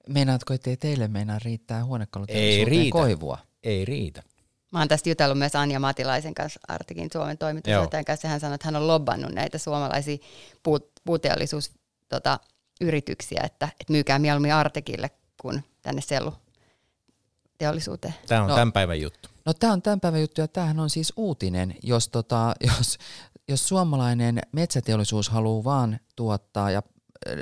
[0.09, 3.37] Meinaatko, että teille meinaa riittää huonekaluteollisuuteen koivua?
[3.63, 4.23] Ei riitä.
[4.71, 8.27] Mä oon tästä jutellut myös Anja Matilaisen kanssa, Artikin Suomen toimitusjohtajan kanssa.
[8.27, 10.17] Hän sanoi, että hän on lobbannut näitä suomalaisia
[10.63, 12.39] puut, puuteollisuusyrityksiä, tota,
[12.81, 15.09] yrityksiä, että, että myykää mieluummin Artekille
[15.41, 16.33] kuin tänne sellu
[17.57, 18.13] teollisuuteen.
[18.27, 19.29] Tämä on no, tämän päivän juttu.
[19.45, 22.97] No tämä on tämän päivän juttu ja tämähän on siis uutinen, jos, tota, jos,
[23.47, 26.83] jos suomalainen metsäteollisuus haluaa vaan tuottaa ja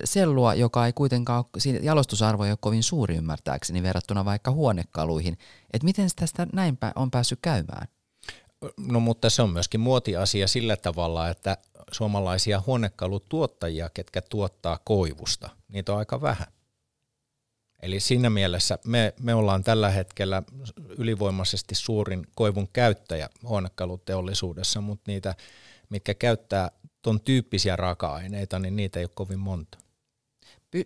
[0.04, 1.46] sellua, joka ei kuitenkaan,
[1.82, 5.38] jalostusarvo ei ole kovin suuri ymmärtääkseni verrattuna vaikka huonekaluihin,
[5.74, 7.88] että miten tästä näin on päässyt käymään?
[8.78, 11.58] No mutta se on myöskin muotiasia sillä tavalla, että
[11.92, 16.48] suomalaisia huonekalutuottajia, ketkä tuottaa koivusta, niitä on aika vähän.
[17.82, 20.44] Eli siinä mielessä me, me ollaan tällä hetkellä
[20.98, 25.36] ylivoimaisesti suurin koivun käyttäjä huonekaluteollisuudessa, mutta niitä,
[25.90, 29.78] mitkä käyttää tuon tyyppisiä raaka-aineita, niin niitä ei ole kovin monta.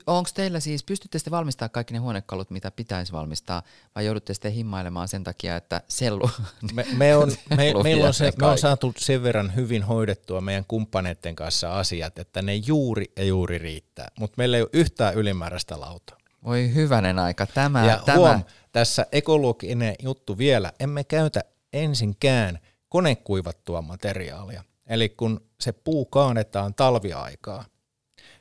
[0.08, 3.64] Onko teillä siis, pystytte sitten valmistamaan kaikki ne huonekalut, mitä pitäisi valmistaa,
[3.96, 6.30] vai joudutte sitten himmailemaan sen takia, että sellu...
[6.74, 10.66] Me, me on, me, meillä on se, me on saatu sen verran hyvin hoidettua meidän
[10.68, 15.80] kumppaneiden kanssa asiat, että ne juuri ja juuri riittää, mutta meillä ei ole yhtään ylimääräistä
[15.80, 16.18] lautaa.
[16.44, 17.46] Voi hyvänen aika.
[17.46, 18.18] Tämä, ja tämä.
[18.18, 20.72] Huom, tässä ekologinen juttu vielä.
[20.80, 24.64] Emme käytä ensinkään konekuivattua materiaalia.
[24.90, 27.66] Eli kun se puu kaanetaan talviaikaa,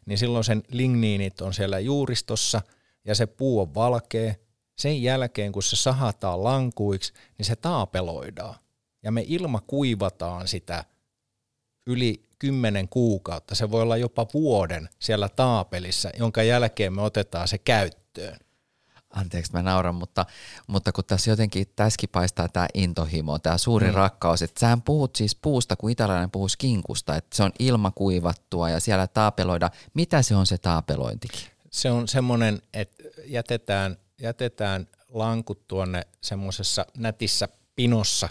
[0.06, 2.62] niin silloin sen ligniinit on siellä juuristossa
[3.04, 4.34] ja se puu on valkea.
[4.78, 8.54] Sen jälkeen, kun se sahataan lankuiksi, niin se taapeloidaan.
[9.02, 10.84] Ja me ilma kuivataan sitä
[11.86, 17.58] yli kymmenen kuukautta, se voi olla jopa vuoden siellä taapelissa, jonka jälkeen me otetaan se
[17.58, 18.38] käyttöön.
[19.14, 20.26] Anteeksi, mä nauran, mutta,
[20.66, 23.94] mutta kun tässä jotenkin tässäkin paistaa tämä intohimo, tämä suuri mm.
[23.94, 28.80] rakkaus, että sähän puhut siis puusta, kun italialainen puhuu kinkusta, että se on ilmakuivattua ja
[28.80, 29.70] siellä taapeloida.
[29.94, 31.40] Mitä se on se taapelointikin?
[31.70, 38.28] Se on semmoinen, että jätetään, jätetään lankut tuonne semmoisessa nätissä pinossa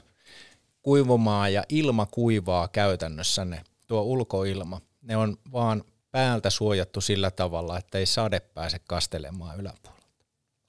[0.82, 4.82] kuivumaan ja ilma kuivaa käytännössä ne, tuo ulkoilma.
[5.02, 10.03] Ne on vaan päältä suojattu sillä tavalla, että ei sade pääse kastelemaan yläpuolella.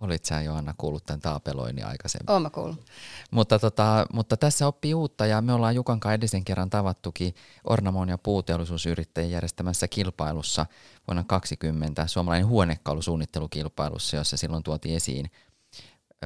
[0.00, 2.30] Olit sä Johanna kuullut tämän taapeloinnin aikaisemmin?
[2.30, 2.84] Oon mä kuullut.
[3.30, 8.08] Mutta, tota, mutta tässä oppii uutta ja me ollaan Jukan kanssa edellisen kerran tavattukin Ornamon
[8.08, 10.66] ja puuteollisuusyrittäjien järjestämässä kilpailussa
[11.06, 15.30] vuonna 2020 suomalainen huonekalusuunnittelukilpailussa, jossa silloin tuotiin esiin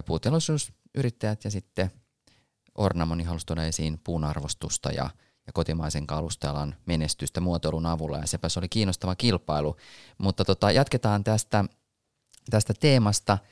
[0.06, 1.90] puuteollisuusyrittäjät ja sitten
[2.74, 5.10] Ornamoni halusi tuoda esiin puun arvostusta ja,
[5.46, 9.76] ja kotimaisen kalustealan menestystä muotoilun avulla ja sepä se oli kiinnostava kilpailu.
[10.18, 11.64] Mutta tota, jatketaan tästä,
[12.50, 13.38] tästä teemasta–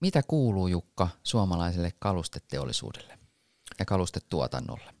[0.00, 3.18] mitä kuuluu Jukka suomalaiselle kalusteteollisuudelle
[3.78, 4.94] ja kalustetuotannolle?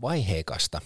[0.00, 0.80] Vaiheikasta.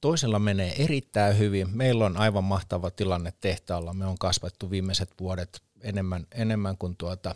[0.00, 1.76] Toisella menee erittäin hyvin.
[1.76, 3.94] Meillä on aivan mahtava tilanne tehtaalla.
[3.94, 7.34] Me on kasvattu viimeiset vuodet enemmän, enemmän kuin tuota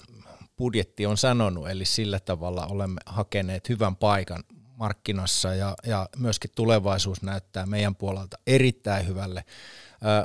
[0.56, 4.44] budjetti on sanonut, eli sillä tavalla olemme hakeneet hyvän paikan
[4.76, 9.44] markkinassa ja, ja myöskin tulevaisuus näyttää meidän puolelta erittäin hyvälle.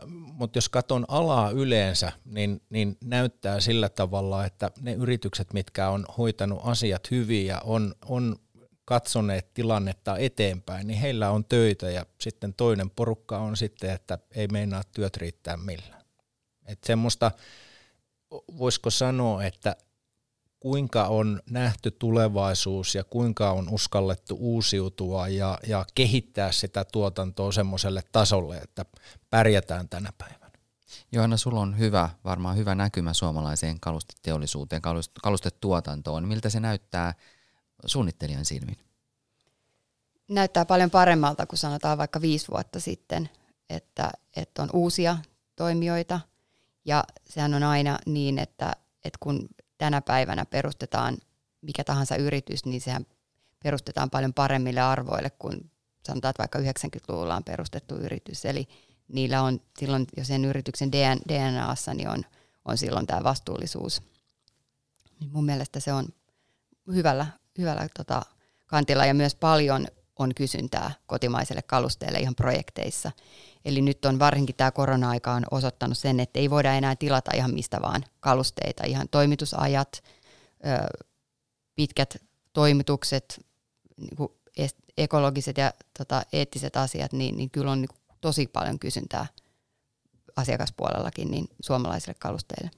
[0.08, 6.06] Mutta jos katson alaa yleensä, niin, niin näyttää sillä tavalla, että ne yritykset, mitkä on
[6.18, 8.36] hoitanut asiat hyvin ja on, on
[8.86, 14.48] katsoneet tilannetta eteenpäin, niin heillä on töitä ja sitten toinen porukka on sitten, että ei
[14.48, 16.04] meinaa työt riittää millään.
[16.66, 17.32] Että semmoista,
[18.58, 19.76] voisiko sanoa, että
[20.60, 28.04] kuinka on nähty tulevaisuus ja kuinka on uskallettu uusiutua ja, ja kehittää sitä tuotantoa semmoiselle
[28.12, 28.86] tasolle, että
[29.30, 30.40] pärjätään tänä päivänä.
[31.12, 34.82] Johanna, sulla on hyvä, varmaan hyvä näkymä suomalaiseen kalusteteollisuuteen,
[35.22, 36.28] kalustetuotantoon.
[36.28, 37.14] Miltä se näyttää
[37.86, 38.78] suunnittelijan silmin?
[40.28, 43.30] Näyttää paljon paremmalta kuin sanotaan vaikka viisi vuotta sitten,
[43.70, 45.18] että, että on uusia
[45.56, 46.20] toimijoita
[46.86, 51.18] ja sehän on aina niin, että, että kun tänä päivänä perustetaan
[51.62, 53.06] mikä tahansa yritys, niin sehän
[53.64, 55.72] perustetaan paljon paremmille arvoille kuin
[56.06, 58.46] sanotaan, että vaikka 90-luvulla on perustettu yritys.
[58.46, 58.68] Eli
[59.08, 60.92] niillä on silloin jo sen yrityksen
[61.30, 62.26] DNAssa, niin on,
[62.66, 64.02] on silloin tämä vastuullisuus.
[65.20, 66.06] Niin mun mielestä se on
[66.94, 68.22] hyvällä, hyvällä tota,
[68.68, 69.88] kantilla ja myös paljon
[70.20, 73.12] on kysyntää kotimaiselle kalusteelle ihan projekteissa.
[73.66, 77.54] Eli nyt on varsinkin tämä korona-aika on osoittanut sen, että ei voida enää tilata ihan
[77.54, 78.84] mistä vaan kalusteita.
[78.86, 80.04] Ihan toimitusajat,
[81.76, 82.16] pitkät
[82.54, 83.46] toimitukset,
[83.98, 84.30] niin
[84.98, 87.90] ekologiset ja tota, eettiset asiat, niin, niin kyllä on niin
[88.22, 89.26] tosi paljon kysyntää
[90.36, 92.72] asiakaspuolellakin niin suomalaisille kalusteille.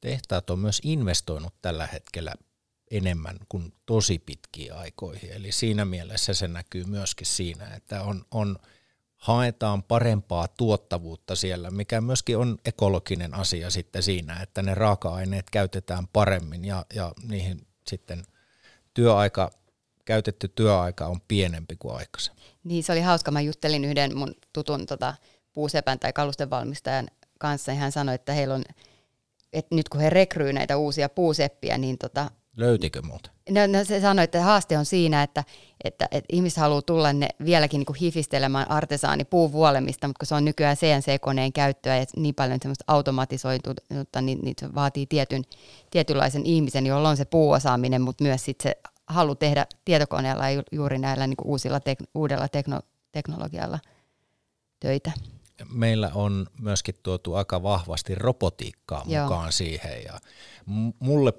[0.00, 2.34] Tehtaat on myös investoinut tällä hetkellä
[2.90, 5.32] enemmän kuin tosi pitkiä aikoihin.
[5.32, 8.58] Eli siinä mielessä se näkyy myöskin siinä, että on, on
[9.22, 16.06] haetaan parempaa tuottavuutta siellä, mikä myöskin on ekologinen asia sitten siinä, että ne raaka-aineet käytetään
[16.12, 18.24] paremmin ja, ja niihin sitten
[18.94, 19.50] työaika,
[20.04, 22.42] käytetty työaika on pienempi kuin aikaisemmin.
[22.64, 23.30] Niin, se oli hauska.
[23.30, 25.14] Mä juttelin yhden mun tutun tota,
[25.52, 27.08] puusepän tai kalustevalmistajan
[27.38, 28.64] kanssa ja hän sanoi, että heillä on,
[29.52, 33.32] että nyt kun he rekryy näitä uusia puuseppiä, niin tota, Löytikö muuten?
[33.50, 35.44] No, no se sanoi, että haaste on siinä, että,
[35.84, 40.34] että, että ihmiset haluaa tulla ne vieläkin niin kuin hifistelemään artesaani puuvuolemista, mutta kun se
[40.34, 45.42] on nykyään CNC-koneen käyttöä ja niin paljon semmoista automatisoitunutta, niin, niin se vaatii tietyn,
[45.90, 50.98] tietynlaisen ihmisen, jolla on se puuosaaminen, mutta myös sit se halu tehdä tietokoneella ja juuri
[50.98, 52.80] näillä niin kuin uusilla tek, uudella tekno,
[53.12, 53.78] teknologialla
[54.80, 55.12] töitä.
[55.72, 59.22] Meillä on myöskin tuotu aika vahvasti robotiikkaa Joo.
[59.22, 60.18] mukaan siihen ja
[60.98, 61.32] mulle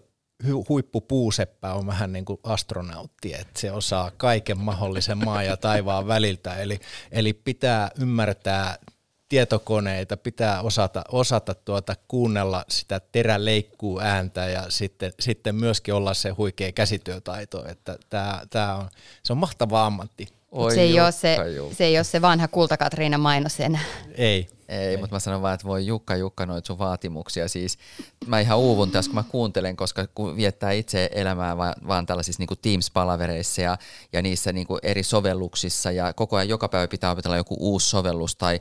[0.69, 6.55] huippupuuseppä on vähän niin kuin astronautti, että se osaa kaiken mahdollisen maa ja taivaan väliltä,
[6.55, 6.79] eli,
[7.11, 8.77] eli pitää ymmärtää
[9.29, 16.29] tietokoneita, pitää osata, osata tuota, kuunnella sitä teräleikkuu ääntä ja sitten, sitten myöskin olla se
[16.29, 18.89] huikea käsityötaito, että tää, tää on,
[19.23, 20.27] se on mahtava ammatti.
[20.51, 21.37] Oi se, ei ole se,
[21.71, 23.81] se ei ole se vanha Kulta-Katriina mainos enää.
[24.15, 24.47] Ei.
[24.73, 24.97] Ei, Ei.
[24.97, 27.47] mutta mä sanon vaan, että voi Jukka Jukka noit sun vaatimuksia.
[27.47, 27.77] Siis
[28.27, 32.43] mä ihan uuvun tässä, kun mä kuuntelen, koska kun viettää itse elämää vaan, vaan tällaisissa
[32.43, 33.77] niin Teams-palavereissa ja,
[34.13, 38.35] ja niissä niin eri sovelluksissa ja koko ajan joka päivä pitää opetella joku uusi sovellus
[38.35, 38.59] tai,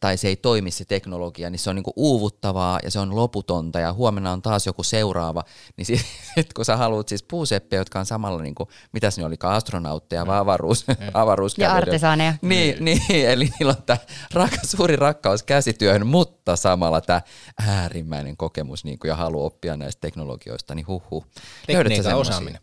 [0.00, 3.80] tai se ei toimi se teknologia, niin se on niin uuvuttavaa ja se on loputonta
[3.80, 5.42] ja huomenna on taas joku seuraava.
[5.76, 9.36] Niin sit, kun sä haluat siis puuseppejä, jotka on samalla, niin kuin, mitäs ne oli,
[9.42, 12.34] astronautteja, vaan avaruus, avaruus Ja artesaaneja.
[12.42, 13.98] Niin, niin, eli niillä on tämä
[14.34, 17.20] rak, suuri rakkaus käsityöhön, mutta samalla tämä
[17.66, 21.24] äärimmäinen kokemus niin kuin, ja halu oppia näistä teknologioista, niin huhu.
[21.66, 22.60] Tekniikan osaaminen.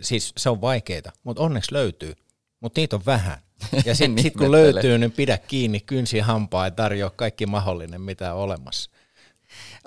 [0.00, 2.14] Siis se on vaikeaa, mutta onneksi löytyy.
[2.60, 3.38] Mutta niitä on vähän.
[3.84, 8.00] Ja sitten niin sit kun löytyy, niin pidä kiinni kynsi hampaa ja tarjoa kaikki mahdollinen,
[8.00, 8.90] mitä on olemassa.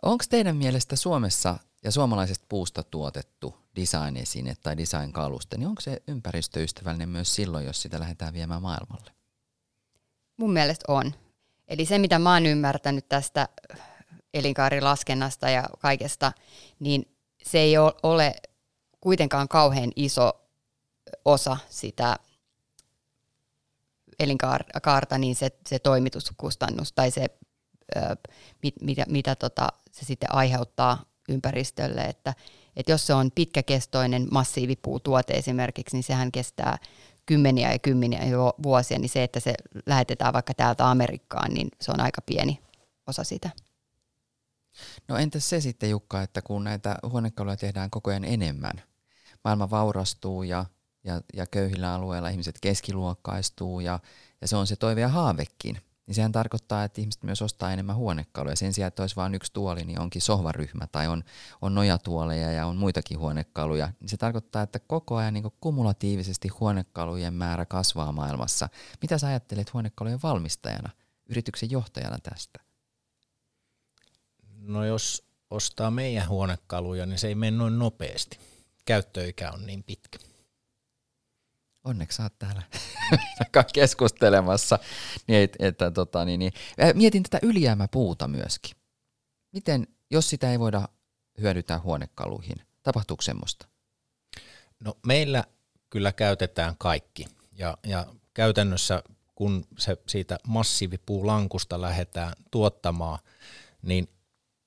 [0.02, 7.10] Onko teidän mielestä Suomessa ja suomalaisesta puusta tuotettu design-esine tai design-kaluste, niin onko se ympäristöystävällinen
[7.10, 9.12] myös silloin, jos sitä lähdetään viemään maailmalle?
[10.38, 11.14] Mun mielestä on.
[11.68, 13.50] Eli se, mitä mä oon ymmärtänyt tästä
[14.34, 16.32] elinkaarilaskennasta ja kaikesta,
[16.80, 18.36] niin se ei ole
[19.02, 20.34] kuitenkaan kauhean iso
[21.26, 22.16] osa sitä
[24.20, 27.26] elinkaarta, niin se, se toimituskustannus tai se,
[28.64, 32.34] mit, mitä, mitä tota, se sitten aiheuttaa ympäristölle, että,
[32.76, 36.78] että jos se on pitkäkestoinen massiivipuutuote esimerkiksi, niin sehän kestää
[37.26, 38.22] kymmeniä ja kymmeniä
[38.64, 39.54] vuosia, niin se, että se
[39.86, 42.62] lähetetään vaikka täältä Amerikkaan, niin se on aika pieni
[43.08, 43.50] osa sitä.
[45.08, 48.82] No entäs se sitten Jukka, että kun näitä huonekaluja tehdään koko ajan enemmän,
[49.44, 50.66] maailma vaurastuu ja,
[51.04, 54.00] ja, ja köyhillä alueilla ihmiset keskiluokkaistuu ja,
[54.42, 57.96] ja se on se toive ja haavekin, niin sehän tarkoittaa, että ihmiset myös ostaa enemmän
[57.96, 58.56] huonekaluja.
[58.56, 61.24] Sen sijaan, että olisi vain yksi tuoli, niin onkin sohvaryhmä tai on,
[61.62, 63.92] on nojatuoleja ja on muitakin huonekaluja.
[64.00, 68.70] Niin se tarkoittaa, että koko ajan niin kumulatiivisesti huonekalujen määrä kasvaa maailmassa.
[69.02, 70.90] Mitä sä ajattelet huonekalujen valmistajana,
[71.30, 72.60] yrityksen johtajana tästä?
[74.58, 78.40] No jos ostaa meidän huonekaluja, niin se ei mene noin nopeasti.
[78.86, 80.20] Käyttöikä on niin pitkä
[81.86, 82.64] onneksi olet täällä
[83.74, 84.80] keskustelemassa.
[85.28, 86.54] Niin, että, että, tota, niin, niin.
[86.94, 88.78] Mietin tätä ylijäämäpuuta myöskin.
[89.52, 90.90] Miten, jos sitä ei voida
[91.42, 93.68] hyödyntää huonekaluihin, tapahtuuko semmoista?
[94.80, 95.44] No meillä
[95.90, 99.04] kyllä käytetään kaikki ja, ja käytännössä
[99.36, 103.20] kun se siitä massiivipuulankusta lähdetään tuottamaan,
[103.82, 104.08] niin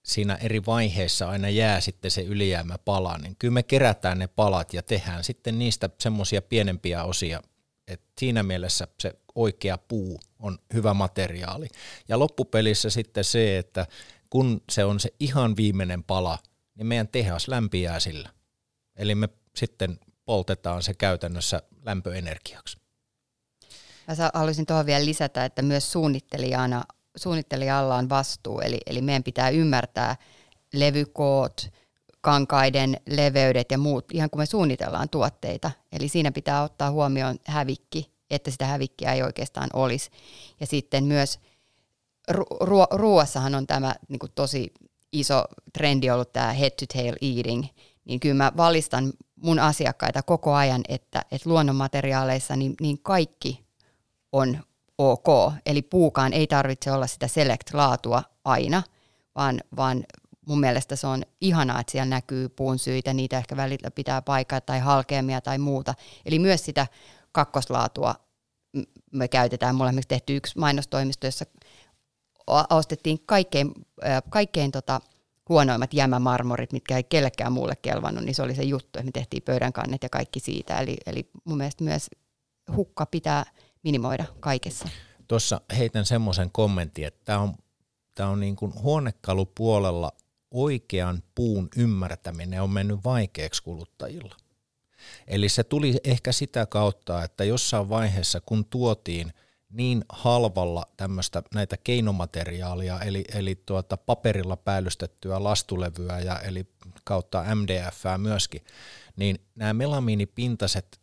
[0.08, 4.82] siinä eri vaiheissa aina jää sitten se ylijäämäpala, niin kyllä me kerätään ne palat ja
[4.82, 7.42] tehdään sitten niistä semmoisia pienempiä osia,
[7.88, 11.68] että siinä mielessä se oikea puu on hyvä materiaali.
[12.08, 13.86] Ja loppupelissä sitten se, että
[14.30, 16.38] kun se on se ihan viimeinen pala,
[16.74, 18.30] niin meidän tehas lämpiää sillä.
[18.96, 22.78] Eli me sitten poltetaan se käytännössä lämpöenergiaksi.
[24.08, 26.84] Mä haluaisin tuohon vielä lisätä, että myös suunnittelijana
[27.18, 30.16] suunnittelijalla on vastuu, eli, eli meidän pitää ymmärtää
[30.72, 31.70] levykoot,
[32.20, 35.70] kankaiden leveydet ja muut, ihan kun me suunnitellaan tuotteita.
[35.92, 40.10] Eli siinä pitää ottaa huomioon hävikki, että sitä hävikkiä ei oikeastaan olisi.
[40.60, 41.38] Ja sitten myös
[42.30, 44.72] ruo- ruoassahan on tämä niin kuin tosi
[45.12, 47.64] iso trendi ollut tämä head to tail eating,
[48.04, 53.64] niin kyllä mä valistan mun asiakkaita koko ajan, että, että luonnonmateriaaleissa niin, niin kaikki
[54.32, 54.58] on
[54.98, 55.52] ok.
[55.66, 58.82] Eli puukaan ei tarvitse olla sitä select-laatua aina,
[59.36, 60.04] vaan, vaan
[60.46, 64.60] mun mielestä se on ihanaa, että siellä näkyy puun syitä, niitä ehkä välillä pitää paikkaa
[64.60, 65.94] tai halkeamia tai muuta.
[66.26, 66.86] Eli myös sitä
[67.32, 68.14] kakkoslaatua
[69.12, 69.74] me käytetään.
[69.74, 71.44] Mulla on tehty yksi mainostoimisto, jossa
[72.70, 73.72] ostettiin kaikkein,
[74.30, 75.00] kaikkein tota,
[75.48, 79.42] huonoimmat jämämarmorit, mitkä ei kellekään muulle kelvannut, niin se oli se juttu, että me tehtiin
[79.42, 80.78] pöydänkannet ja kaikki siitä.
[80.78, 82.10] Eli, eli mun mielestä myös
[82.76, 83.44] hukka pitää
[83.82, 84.88] minimoida kaikessa.
[85.28, 87.54] Tuossa heitän semmoisen kommentin, että tämä on,
[88.14, 90.12] tämä on niin kuin huonekalupuolella
[90.50, 94.36] oikean puun ymmärtäminen on mennyt vaikeaksi kuluttajilla.
[95.26, 99.32] Eli se tuli ehkä sitä kautta, että jossain vaiheessa kun tuotiin
[99.70, 106.66] niin halvalla tämmöistä näitä keinomateriaalia, eli, eli tuota paperilla päällystettyä lastulevyä ja eli
[107.04, 108.64] kautta MDF myöskin,
[109.16, 111.00] niin nämä melamiinipintaset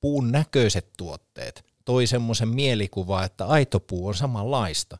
[0.00, 4.98] puun näköiset tuotteet toi semmoisen mielikuva, että aito puu on samanlaista.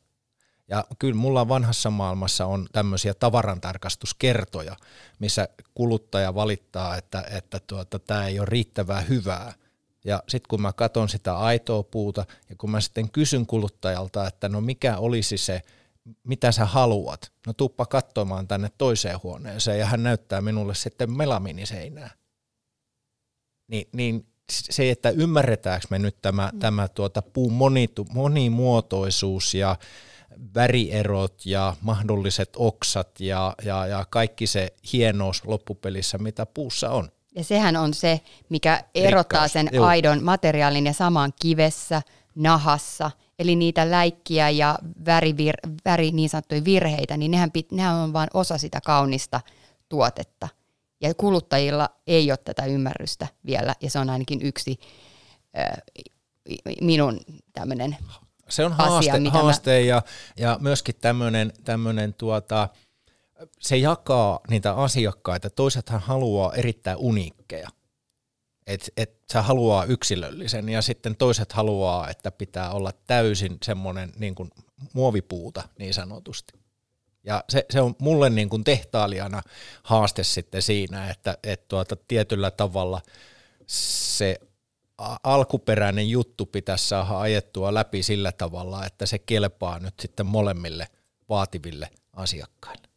[0.69, 4.77] Ja kyllä mulla vanhassa maailmassa on tämmöisiä tavarantarkastuskertoja,
[5.19, 9.55] missä kuluttaja valittaa, että, että tuota, tämä ei ole riittävää hyvää.
[10.05, 14.49] Ja sitten kun mä katson sitä aitoa puuta ja kun mä sitten kysyn kuluttajalta, että
[14.49, 15.63] no mikä olisi se,
[16.25, 22.11] mitä sä haluat, no tuppa katsomaan tänne toiseen huoneeseen ja hän näyttää minulle sitten melaminiseinää.
[23.69, 26.59] Ni, niin se, että ymmärretäänkö me nyt tämä, mm.
[26.59, 29.77] tämä tuota puun monitu, monimuotoisuus ja
[30.55, 37.09] värierot ja mahdolliset oksat ja, ja, ja kaikki se hienous loppupelissä, mitä puussa on.
[37.35, 39.85] Ja sehän on se, mikä erottaa Rikkaus, sen juu.
[39.85, 42.03] aidon materiaalin ja saman kivessä,
[42.35, 48.13] nahassa, eli niitä läikkiä ja värivir, väri niin sanottuja virheitä, niin nehän, pit, nehän on
[48.13, 49.41] vain osa sitä kaunista
[49.89, 50.49] tuotetta.
[51.01, 54.79] Ja kuluttajilla ei ole tätä ymmärrystä vielä, ja se on ainakin yksi
[55.59, 55.83] äh,
[56.81, 57.21] minun
[57.53, 57.97] tämmöinen
[58.49, 60.03] Se on asia, haaste, mä- haaste ja,
[60.37, 62.69] ja myöskin tämmöinen, tämmöinen tuota,
[63.61, 65.51] se jakaa niitä asiakkaita.
[65.51, 67.69] Toisethan haluaa erittäin uniikkeja.
[68.67, 74.35] Et, et sä haluaa yksilöllisen ja sitten toiset haluaa, että pitää olla täysin semmoinen niin
[74.35, 74.51] kuin
[74.93, 76.53] muovipuuta niin sanotusti.
[77.27, 79.43] Ja se, se on mulle niin kuin tehtailijana
[79.83, 83.01] haaste sitten siinä, että et tuota, tietyllä tavalla
[83.67, 84.41] se
[85.23, 90.89] alkuperäinen juttu pitäisi saada ajettua läpi sillä tavalla, että se kelpaa nyt sitten molemmille
[91.29, 92.89] vaativille asiakkaille.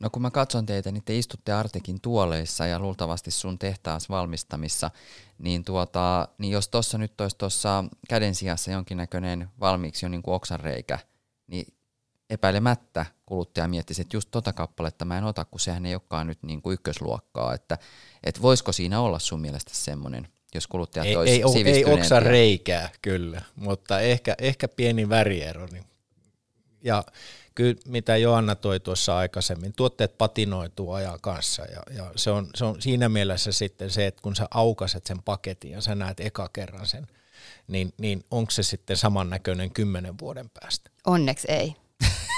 [0.00, 4.90] No kun mä katson teitä, niin te istutte Artekin tuoleissa ja luultavasti sun tehtaas valmistamissa,
[5.38, 10.34] niin, tuota, niin jos tuossa nyt olisi tuossa käden sijassa jonkinnäköinen valmiiksi jo niin kuin
[10.34, 10.98] oksanreikä,
[11.46, 11.73] niin
[12.30, 16.42] epäilemättä kuluttaja miettisi, että just tota kappaletta mä en ota, kun sehän ei olekaan nyt
[16.42, 17.78] niin kuin ykkösluokkaa, että,
[18.22, 22.90] että voisiko siinä olla sun mielestä semmoinen, jos kuluttajat Ei, olisi ei, ei oksa reikää
[23.02, 25.66] kyllä, mutta ehkä, ehkä pieni väriero.
[25.66, 25.84] Niin.
[26.82, 27.04] Ja
[27.54, 32.64] kyllä mitä Joanna toi tuossa aikaisemmin, tuotteet patinoituu ajan kanssa ja, ja se, on, se
[32.64, 36.48] on siinä mielessä sitten se, että kun sä aukaset sen paketin ja sä näet eka
[36.52, 37.06] kerran sen,
[37.68, 40.90] niin, niin onko se sitten samannäköinen kymmenen vuoden päästä?
[41.06, 41.83] onneksi ei.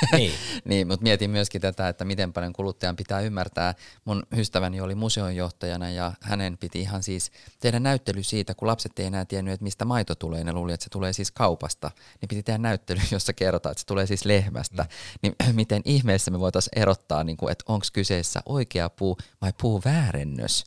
[0.17, 0.33] niin.
[0.65, 3.75] Niin, mutta mietin myöskin tätä, että miten paljon kuluttajan pitää ymmärtää.
[4.05, 7.31] Mun ystäväni oli museonjohtajana ja hänen piti ihan siis
[7.61, 10.45] tehdä näyttely siitä, kun lapset ei enää tiennyt, että mistä maito tulee.
[10.45, 11.91] Ne luuli, että se tulee siis kaupasta.
[12.21, 14.83] Niin piti tehdä näyttely, jossa kerrotaan, että se tulee siis lehmästä.
[14.83, 14.89] Mm.
[15.23, 20.65] Niin miten ihmeessä me voitaisiin erottaa, niin kuin, että onko kyseessä oikea puu vai puuväärennös?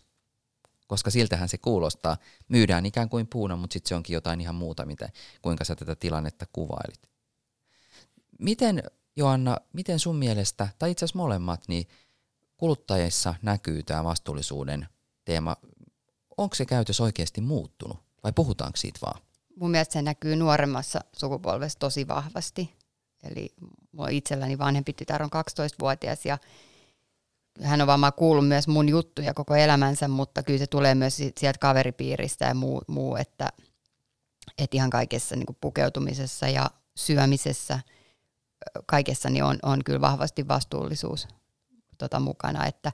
[0.88, 2.18] koska siltähän se kuulostaa.
[2.48, 5.10] Myydään ikään kuin puuna, mutta sitten se onkin jotain ihan muuta, mitä,
[5.42, 7.10] kuinka sä tätä tilannetta kuvailit.
[8.40, 8.84] Miten,
[9.20, 11.88] Joanna, miten sun mielestä, tai itse asiassa molemmat, niin
[12.58, 14.88] kuluttajissa näkyy tämä vastuullisuuden
[15.26, 15.56] teema.
[16.38, 19.22] Onko se käytös oikeasti muuttunut vai puhutaanko siitä vaan?
[19.56, 22.76] Mun mielestä se näkyy nuoremmassa sukupolvessa tosi vahvasti.
[23.24, 23.54] Eli
[23.92, 26.38] mulla itselläni vanhempi tytär on 12-vuotias ja
[27.62, 31.34] hän on varmaan kuullut myös mun juttuja koko elämänsä, mutta kyllä se tulee myös si-
[31.40, 33.50] sieltä kaveripiiristä ja muu, muu että,
[34.58, 37.80] että ihan kaikessa niin pukeutumisessa ja syömisessä,
[38.86, 41.28] kaikessa niin on, on kyllä vahvasti vastuullisuus
[41.98, 42.92] tota, mukana, että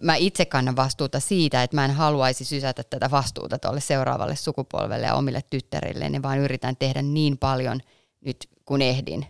[0.00, 5.06] mä itse kannan vastuuta siitä, että mä en haluaisi sysätä tätä vastuuta tuolle seuraavalle sukupolvelle
[5.06, 7.80] ja omille tyttärille, niin vaan yritän tehdä niin paljon
[8.20, 9.26] nyt kun ehdin.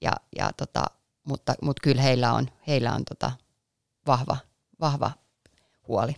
[0.00, 0.84] Ja, ja tota,
[1.24, 3.32] mutta, mutta kyllä heillä on, heillä on tota
[4.06, 4.36] vahva,
[4.80, 5.10] vahva
[5.88, 6.16] huoli.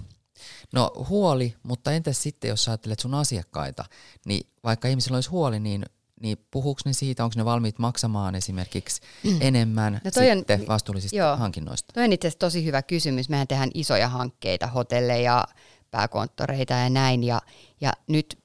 [0.73, 3.85] No huoli, mutta entäs sitten, jos ajattelet sun asiakkaita,
[4.27, 5.85] niin vaikka ihmisillä olisi huoli, niin,
[6.23, 9.01] niin puhuuko ne siitä, onko ne valmiit maksamaan esimerkiksi
[9.41, 11.37] enemmän No toi on- sitten vastuullisista joo.
[11.37, 11.93] hankinnoista?
[11.93, 13.29] Tuo on itse asiassa tosi hyvä kysymys.
[13.29, 15.45] Mehän tehdään isoja hankkeita, hotelleja,
[15.91, 17.25] pääkonttoreita ja näin.
[17.25, 17.41] Ja,
[17.81, 18.39] ja nyt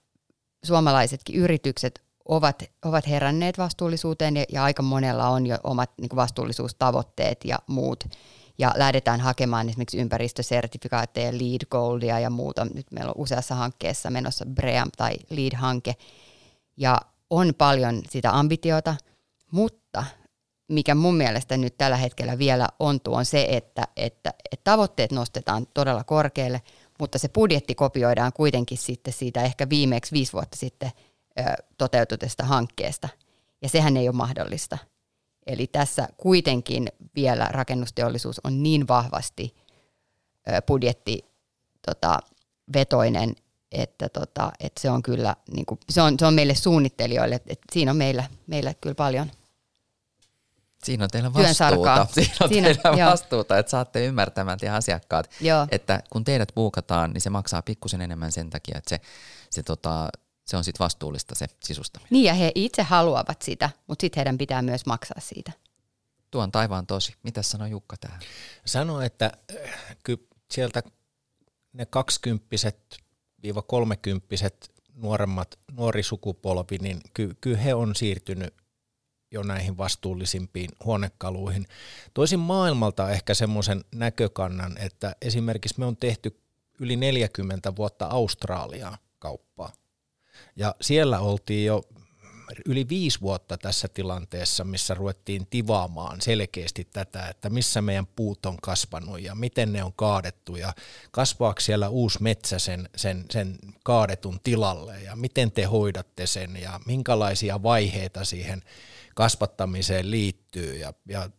[0.66, 7.46] suomalaisetkin yritykset ovat, ovat heränneet vastuullisuuteen ja, ja aika monella on jo omat niin vastuullisuustavoitteet
[7.46, 8.04] ja muut.
[8.60, 12.66] Ja lähdetään hakemaan esimerkiksi ympäristösertifikaatteja, Lead Goldia ja muuta.
[12.66, 15.96] Nyt meillä on useassa hankkeessa menossa BREAM tai Lead-hanke.
[16.78, 18.96] Ja on paljon sitä ambitiota,
[19.52, 20.04] mutta
[20.68, 25.68] mikä mun mielestä nyt tällä hetkellä vielä ontuu, on se, että, että, että tavoitteet nostetaan
[25.74, 26.62] todella korkealle,
[27.00, 30.92] mutta se budjetti kopioidaan kuitenkin sitten siitä ehkä viimeksi viisi vuotta sitten
[31.40, 31.44] ö,
[32.44, 33.10] hankkeesta.
[33.62, 34.78] Ja sehän ei ole mahdollista.
[35.48, 39.56] Eli tässä kuitenkin vielä rakennusteollisuus on niin vahvasti
[40.50, 41.26] ö, budjetti
[41.86, 42.20] tota,
[43.72, 47.66] että, tota, että se on kyllä, niin kuin, se, on, se on meille suunnittelijoille, että
[47.72, 49.32] siinä on meillä, meillä kyllä paljon
[50.84, 52.08] Siinä on teillä vastuuta.
[52.14, 53.12] Siinä on Siinä, teillä joo.
[53.12, 55.68] vastuuta, että saatte ymmärtämään te asiakkaat, Joo.
[55.72, 59.02] että kun teidät buukataan, niin se maksaa pikkusen enemmän sen takia, että se,
[59.50, 60.10] se, tota,
[60.46, 62.08] se on sitten vastuullista se sisustaminen.
[62.10, 65.52] Niin ja he itse haluavat sitä, mutta sitten heidän pitää myös maksaa siitä.
[66.32, 67.16] Tuo on taivaan tosi.
[67.24, 68.20] Mitä sanoo Jukka tähän?
[68.66, 70.84] Sano, että äh, kyllä sieltä
[71.74, 72.98] ne kaksikymppiset
[73.44, 78.54] viiva kolmekymppiset nuoremmat, nuori sukupolvi, niin ky, kyllä he on siirtynyt
[79.32, 81.68] jo näihin vastuullisimpiin huonekaluihin.
[82.14, 86.40] Toisin maailmalta ehkä semmoisen näkökannan, että esimerkiksi me on tehty
[86.80, 89.74] yli 40 vuotta Australiaa kauppaa.
[90.56, 91.84] Ja siellä oltiin jo
[92.66, 98.58] yli viisi vuotta tässä tilanteessa, missä ruvettiin tivaamaan selkeästi tätä, että missä meidän puut on
[98.62, 100.74] kasvanut ja miten ne on kaadettu ja
[101.12, 106.80] kasvaako siellä uusi metsä sen, sen, sen kaadetun tilalle ja miten te hoidatte sen ja
[106.86, 108.62] minkälaisia vaiheita siihen
[109.16, 111.30] kasvattamiseen liittyy ja, ja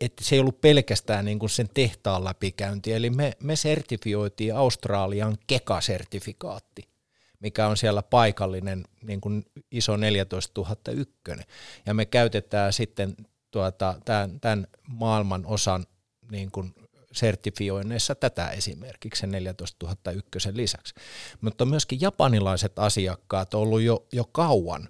[0.00, 5.36] että se ei ollut pelkästään niin kuin sen tehtaan läpikäynti, eli me, me sertifioitiin Australian
[5.46, 6.87] KEKA-sertifikaatti,
[7.40, 11.44] mikä on siellä paikallinen niin kuin iso 14 ykkönen.
[11.86, 13.16] Ja me käytetään sitten
[13.50, 15.86] tuota, tämän, tämän maailman osan
[16.30, 16.74] niin kuin
[17.12, 20.94] sertifioinneissa tätä esimerkiksi sen 14 ykkösen lisäksi.
[21.40, 24.88] Mutta myöskin japanilaiset asiakkaat on ollut jo, jo kauan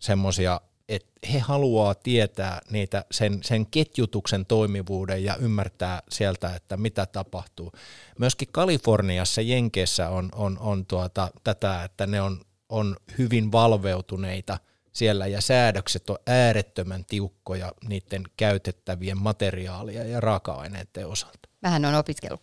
[0.00, 7.06] semmoisia että he haluaa tietää niitä sen, sen ketjutuksen toimivuuden ja ymmärtää sieltä, että mitä
[7.06, 7.72] tapahtuu.
[8.18, 14.58] Myöskin Kaliforniassa, Jenkeissä on, on, on tuota, tätä, että ne on, on hyvin valveutuneita
[14.92, 21.48] siellä ja säädökset on äärettömän tiukkoja niiden käytettävien materiaalia ja raaka-aineiden osalta.
[21.62, 22.42] Mähän on opiskellut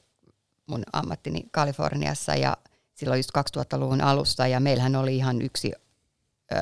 [0.68, 2.58] mun ammattini Kaliforniassa ja
[2.94, 5.72] silloin just 2000-luvun alussa ja meillähän oli ihan yksi
[6.52, 6.56] ö,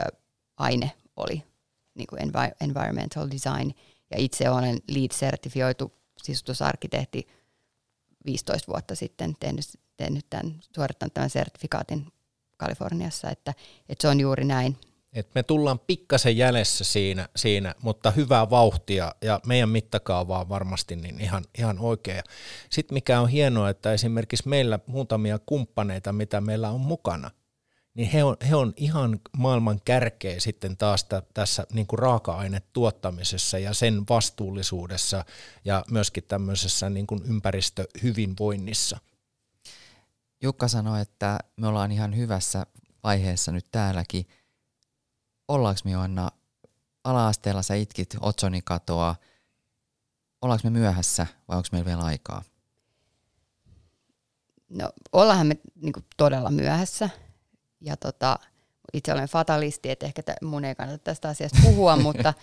[0.57, 1.50] aine oli
[1.95, 3.71] niin kuin envi- environmental design,
[4.11, 7.27] ja itse olen LEED-sertifioitu sisustusarkkitehti
[8.25, 9.65] 15 vuotta sitten tehnyt,
[9.97, 12.07] tehnyt tämän, suorittanut tämän sertifikaatin
[12.57, 13.53] Kaliforniassa, että,
[13.89, 14.77] että se on juuri näin.
[15.13, 21.21] Et me tullaan pikkasen jäljessä siinä, siinä, mutta hyvää vauhtia ja meidän mittakaavaa varmasti niin
[21.21, 22.23] ihan, ihan oikea.
[22.69, 27.31] Sitten mikä on hienoa, että esimerkiksi meillä muutamia kumppaneita, mitä meillä on mukana,
[27.93, 33.59] niin he on, he on ihan maailman kärkeä sitten taas t- tässä niin kuin raaka-ainetuottamisessa
[33.59, 35.25] ja sen vastuullisuudessa
[35.65, 38.97] ja myöskin tämmöisessä niin kuin ympäristöhyvinvoinnissa.
[40.41, 42.65] Jukka sanoi, että me ollaan ihan hyvässä
[43.03, 44.27] vaiheessa nyt täälläkin.
[45.47, 46.31] Ollaanko me Joanna
[47.03, 49.15] ala-asteella sä itkit otsonikatoa,
[50.41, 52.43] ollaanko me myöhässä vai onko meillä vielä aikaa?
[54.69, 57.09] No ollaanhan me niin todella myöhässä
[57.81, 58.39] ja tota,
[58.93, 62.33] itse olen fatalisti, että ehkä t- mun ei kannata tästä asiasta puhua, mutta,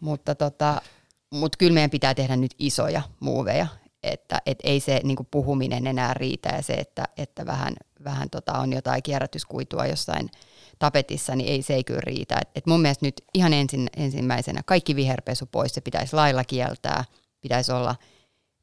[0.00, 0.82] mutta, tota,
[1.30, 3.66] mutta kyllä meidän pitää tehdä nyt isoja muuveja,
[4.02, 7.74] että et ei se niin puhuminen enää riitä ja se, että, että vähän,
[8.04, 10.30] vähän tota on jotain kierrätyskuitua jossain
[10.78, 12.38] tapetissa, niin ei se ei kyllä riitä.
[12.42, 17.04] Et, et mun mielestä nyt ihan ensin, ensimmäisenä kaikki viherpesu pois, se pitäisi lailla kieltää,
[17.40, 17.96] pitäisi olla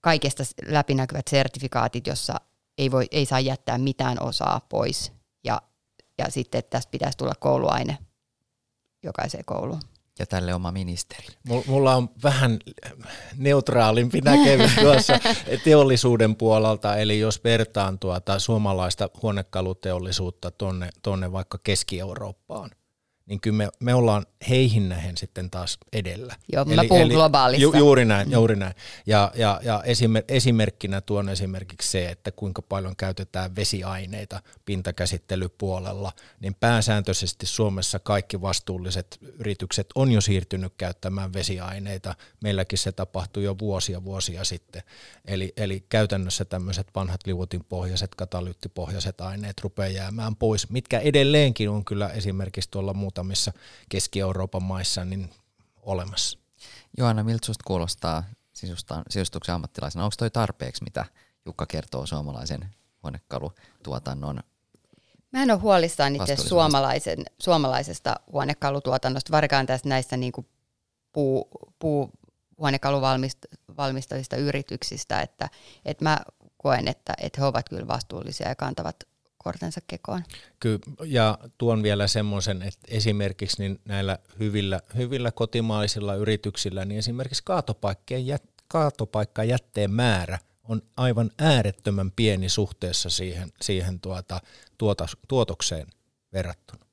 [0.02, 2.42] kaikesta läpinäkyvät sertifikaatit, jossa
[2.78, 5.12] ei, voi, ei saa jättää mitään osaa pois
[5.44, 5.62] ja
[6.18, 7.98] ja sitten että tästä pitäisi tulla kouluaine
[9.04, 9.82] jokaiseen kouluun.
[10.20, 11.28] Ja tälle oma ministeri.
[11.68, 12.60] Mulla on vähän
[13.38, 15.20] neutraalimpi näkemys tuossa
[15.64, 22.72] teollisuuden puolelta, eli jos vertaan tuota suomalaista huonekaluteollisuutta tonne, tonne vaikka Keski-Eurooppaan,
[23.28, 26.36] niin kyllä me, me ollaan heihin nähen sitten taas edellä.
[26.54, 27.64] Joo, eli, mä puhun eli, globaalista.
[27.64, 28.74] Ju, juuri näin, juuri näin.
[29.06, 36.56] Ja, ja, ja esimer, esimerkkinä tuon esimerkiksi se, että kuinka paljon käytetään vesiaineita pintakäsittelypuolella, niin
[36.60, 42.16] pääsääntöisesti Suomessa kaikki vastuulliset yritykset on jo siirtynyt käyttämään vesiaineita.
[42.42, 44.84] Meilläkin se tapahtui jo vuosia vuosia sitten.
[45.26, 52.10] Eli, eli käytännössä tämmöiset vanhat liuotinpohjaiset, katalyyttipohjaiset aineet rupeaa jäämään pois, mitkä edelleenkin on kyllä
[52.10, 53.52] esimerkiksi tuolla muuta muutamissa
[53.90, 55.30] Keski-Euroopan maissa niin
[55.82, 56.38] olemassa.
[56.98, 58.24] Johanna, miltä susta kuulostaa
[59.10, 60.04] sisustuksen ammattilaisena?
[60.04, 61.06] Onko toi tarpeeksi, mitä
[61.46, 64.40] Jukka kertoo suomalaisen huonekalutuotannon
[65.32, 70.48] Mä en ole huolissaan itse suomalaisen, suomalaisesta huonekalutuotannosta, varkaan tästä näistä niin kuin
[71.12, 71.48] puu,
[71.80, 72.12] puu
[72.58, 75.50] huonekaluvalmistavista yrityksistä, että,
[75.86, 76.20] että mä
[76.58, 78.96] koen, että, että he ovat kyllä vastuullisia ja kantavat
[79.48, 80.24] kortensa kekoon.
[80.60, 87.44] Kyllä, ja tuon vielä semmoisen, että esimerkiksi niin näillä hyvillä, hyvillä kotimaisilla yrityksillä, niin esimerkiksi
[88.68, 94.42] kaatopaikkajätteen määrä on aivan äärettömän pieni suhteessa siihen, siihen tuota,
[94.78, 95.88] tuota, tuotokseen
[96.34, 96.86] verrattuna.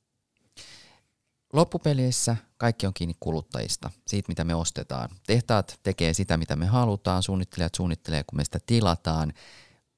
[1.53, 5.09] Loppupeleissä kaikki on kiinni kuluttajista, siitä mitä me ostetaan.
[5.27, 9.33] Tehtaat tekee sitä, mitä me halutaan, suunnittelijat suunnittelee, kun me sitä tilataan,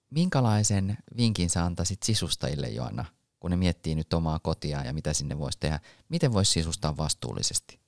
[0.10, 3.06] Minkälaisen vinkin sä antaisit sisustajille, Joanna,
[3.40, 5.80] kun ne miettii nyt omaa kotiaan ja mitä sinne voisi tehdä?
[6.10, 7.80] Miten voisi sisustaa vastuullisesti?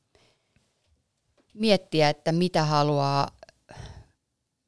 [1.53, 3.27] Miettiä, että mitä haluaa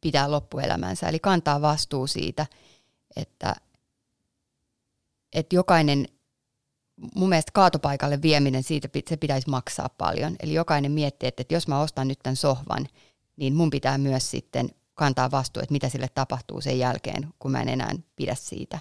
[0.01, 2.45] pitää loppuelämänsä, eli kantaa vastuu siitä,
[3.15, 3.55] että,
[5.33, 6.07] että jokainen,
[7.15, 10.35] mun mielestä kaatopaikalle vieminen, siitä se pitäisi maksaa paljon.
[10.39, 12.87] Eli jokainen miettii, että, että jos mä ostan nyt tämän sohvan,
[13.35, 17.61] niin mun pitää myös sitten kantaa vastuu, että mitä sille tapahtuu sen jälkeen, kun mä
[17.61, 18.79] en enää pidä siitä.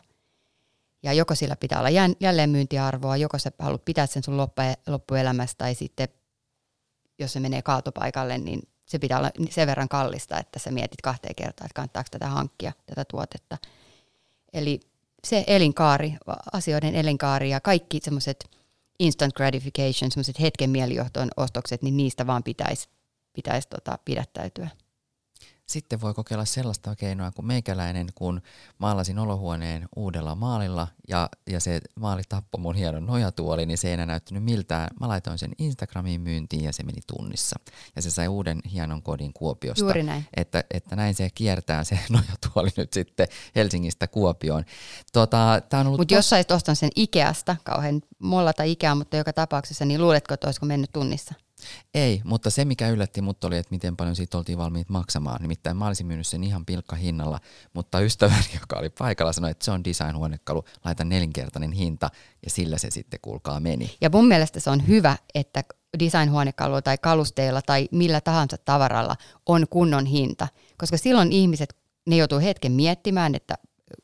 [1.02, 4.36] Ja joko sillä pitää olla jälleen myyntiarvoa, joko sä haluat pitää sen sun
[4.86, 6.08] loppuelämästä tai sitten
[7.18, 11.34] jos se menee kaatopaikalle, niin se pitää olla sen verran kallista, että sä mietit kahteen
[11.34, 13.58] kertaan, että kannattaako tätä hankkia, tätä tuotetta.
[14.52, 14.80] Eli
[15.24, 16.16] se elinkaari,
[16.52, 18.50] asioiden elinkaari ja kaikki semmoiset
[18.98, 22.88] instant gratification, semmoiset hetken mielijohtoon ostokset, niin niistä vaan pitäisi
[23.32, 24.68] pitäisi tota, pidättäytyä.
[25.70, 28.40] Sitten voi kokeilla sellaista keinoa kuin meikäläinen, kun
[28.78, 33.94] maalasin olohuoneen uudella maalilla ja, ja se maali tappoi mun hienon nojatuoli, niin se ei
[33.94, 34.88] enää näyttänyt miltään.
[35.00, 37.56] Mä laitoin sen Instagramiin myyntiin ja se meni tunnissa.
[37.96, 39.84] Ja se sai uuden hienon kodin Kuopiosta.
[39.84, 40.26] Juuri näin.
[40.36, 44.64] Että, että näin se kiertää se nojatuoli nyt sitten Helsingistä Kuopioon.
[45.12, 46.16] Tota, mutta tos...
[46.16, 50.66] jos saisit ostanut sen Ikeasta, kauhean mollata Ikea, mutta joka tapauksessa, niin luuletko, että olisiko
[50.66, 51.34] mennyt tunnissa?
[51.94, 55.42] Ei, mutta se mikä yllätti mut oli, että miten paljon siitä oltiin valmiit maksamaan.
[55.42, 57.40] Nimittäin mä olisin myynyt sen ihan pilkka hinnalla,
[57.72, 62.10] mutta ystäväni, joka oli paikalla, sanoi, että se on design-huonekalu, laita nelinkertainen hinta
[62.44, 63.96] ja sillä se sitten kuulkaa meni.
[64.00, 65.64] Ja mun mielestä se on hyvä, että
[65.98, 70.48] design-huonekalulla tai kalusteilla tai millä tahansa tavaralla on kunnon hinta,
[70.78, 73.54] koska silloin ihmiset, ne joutuu hetken miettimään, että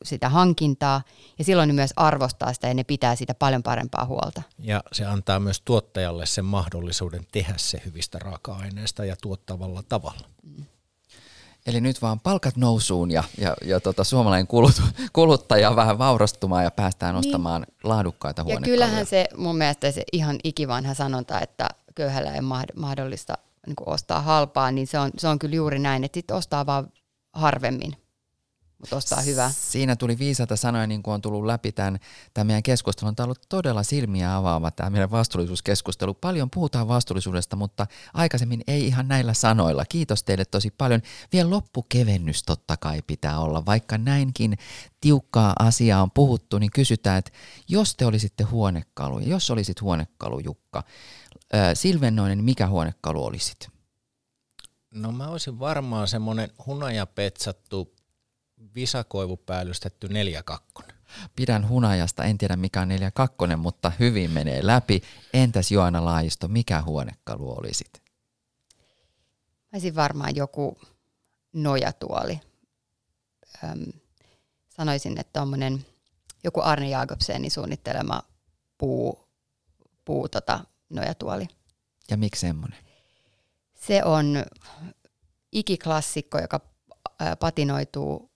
[0.03, 1.01] sitä hankintaa
[1.39, 4.41] ja silloin ne myös arvostaa sitä ja ne pitää sitä paljon parempaa huolta.
[4.59, 10.27] Ja se antaa myös tuottajalle sen mahdollisuuden tehdä se hyvistä raaka-aineista ja tuottavalla tavalla.
[10.43, 10.65] Mm.
[11.67, 14.81] Eli nyt vaan palkat nousuun ja, ja, ja tota, suomalainen kulut,
[15.13, 17.19] kuluttaja vähän vaurastumaan ja päästään niin.
[17.19, 18.71] ostamaan laadukkaita huonekaluja.
[18.71, 22.41] Ja kyllähän se mun mielestä se ihan ikivanha sanonta, että köyhällä ei
[22.75, 26.65] mahdollista niin ostaa halpaa, niin se on, se on kyllä juuri näin, että sit ostaa
[26.65, 26.91] vaan
[27.33, 27.97] harvemmin
[28.77, 29.51] mutta ostaa hyvää.
[29.51, 31.99] Siinä tuli viisata sanoja, niin kuin on tullut läpi tämän,
[32.33, 33.15] tämän meidän keskustelun.
[33.15, 36.13] Tämä on ollut todella silmiä avaava tämä meidän vastuullisuuskeskustelu.
[36.13, 39.85] Paljon puhutaan vastuullisuudesta, mutta aikaisemmin ei ihan näillä sanoilla.
[39.85, 41.01] Kiitos teille tosi paljon.
[41.33, 43.65] Vielä loppukevennys totta kai pitää olla.
[43.65, 44.57] Vaikka näinkin
[45.01, 47.31] tiukkaa asiaa on puhuttu, niin kysytään, että
[47.67, 50.83] jos te olisitte huonekalu, jos olisit huonekalu Jukka,
[51.73, 53.69] Silvennoinen, mikä huonekalu olisit?
[54.93, 57.96] No mä olisin varmaan semmoinen hunajapetsattu
[58.75, 60.83] visakoivupäälystetty 4-2.
[61.35, 62.89] Pidän hunajasta, en tiedä mikä on
[63.53, 65.01] 4-2, mutta hyvin menee läpi.
[65.33, 68.01] Entäs Joana Laajisto, mikä huonekalu olisit?
[69.73, 70.77] Mä varmaan joku
[71.53, 72.39] nojatuoli.
[73.63, 73.93] Öm,
[74.69, 75.85] sanoisin, että tuommoinen
[76.43, 78.23] joku Arne Jakobsenin suunnittelema
[78.77, 79.27] puu,
[80.05, 81.47] puu tota, nojatuoli.
[82.11, 82.79] Ja miksi semmoinen?
[83.73, 84.45] Se on
[85.51, 86.59] ikiklassikko, joka
[87.39, 88.26] patinoituu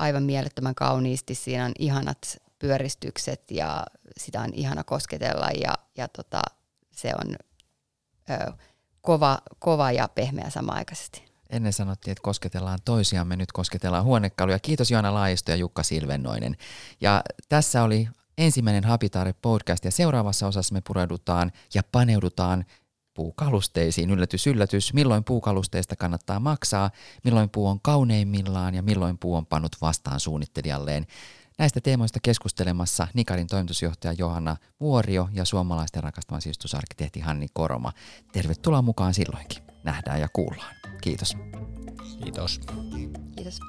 [0.00, 1.34] aivan mielettömän kauniisti.
[1.34, 3.86] Siinä on ihanat pyöristykset ja
[4.16, 6.42] sitä on ihana kosketella ja, ja tota,
[6.90, 7.36] se on
[8.30, 8.52] ö,
[9.00, 11.30] kova, kova ja pehmeä samaaikaisesti.
[11.50, 14.58] Ennen sanottiin, että kosketellaan toisiamme, nyt kosketellaan huonekaluja.
[14.58, 16.56] Kiitos Joana Laajisto ja Jukka Silvennoinen.
[17.00, 22.64] Ja tässä oli ensimmäinen Habitaare podcast ja seuraavassa osassa me pureudutaan ja paneudutaan
[23.20, 24.10] puukalusteisiin.
[24.10, 26.90] Yllätys, yllätys, milloin puukalusteista kannattaa maksaa,
[27.24, 31.06] milloin puu on kauneimmillaan ja milloin puu on pannut vastaan suunnittelijalleen.
[31.58, 37.92] Näistä teemoista keskustelemassa Nikarin toimitusjohtaja Johanna Vuorio ja suomalaisten rakastama sisustusarkkitehti Hanni Koroma.
[38.32, 39.62] Tervetuloa mukaan silloinkin.
[39.84, 40.74] Nähdään ja kuullaan.
[41.02, 41.36] Kiitos.
[42.22, 42.60] Kiitos.
[43.36, 43.60] Kiitos.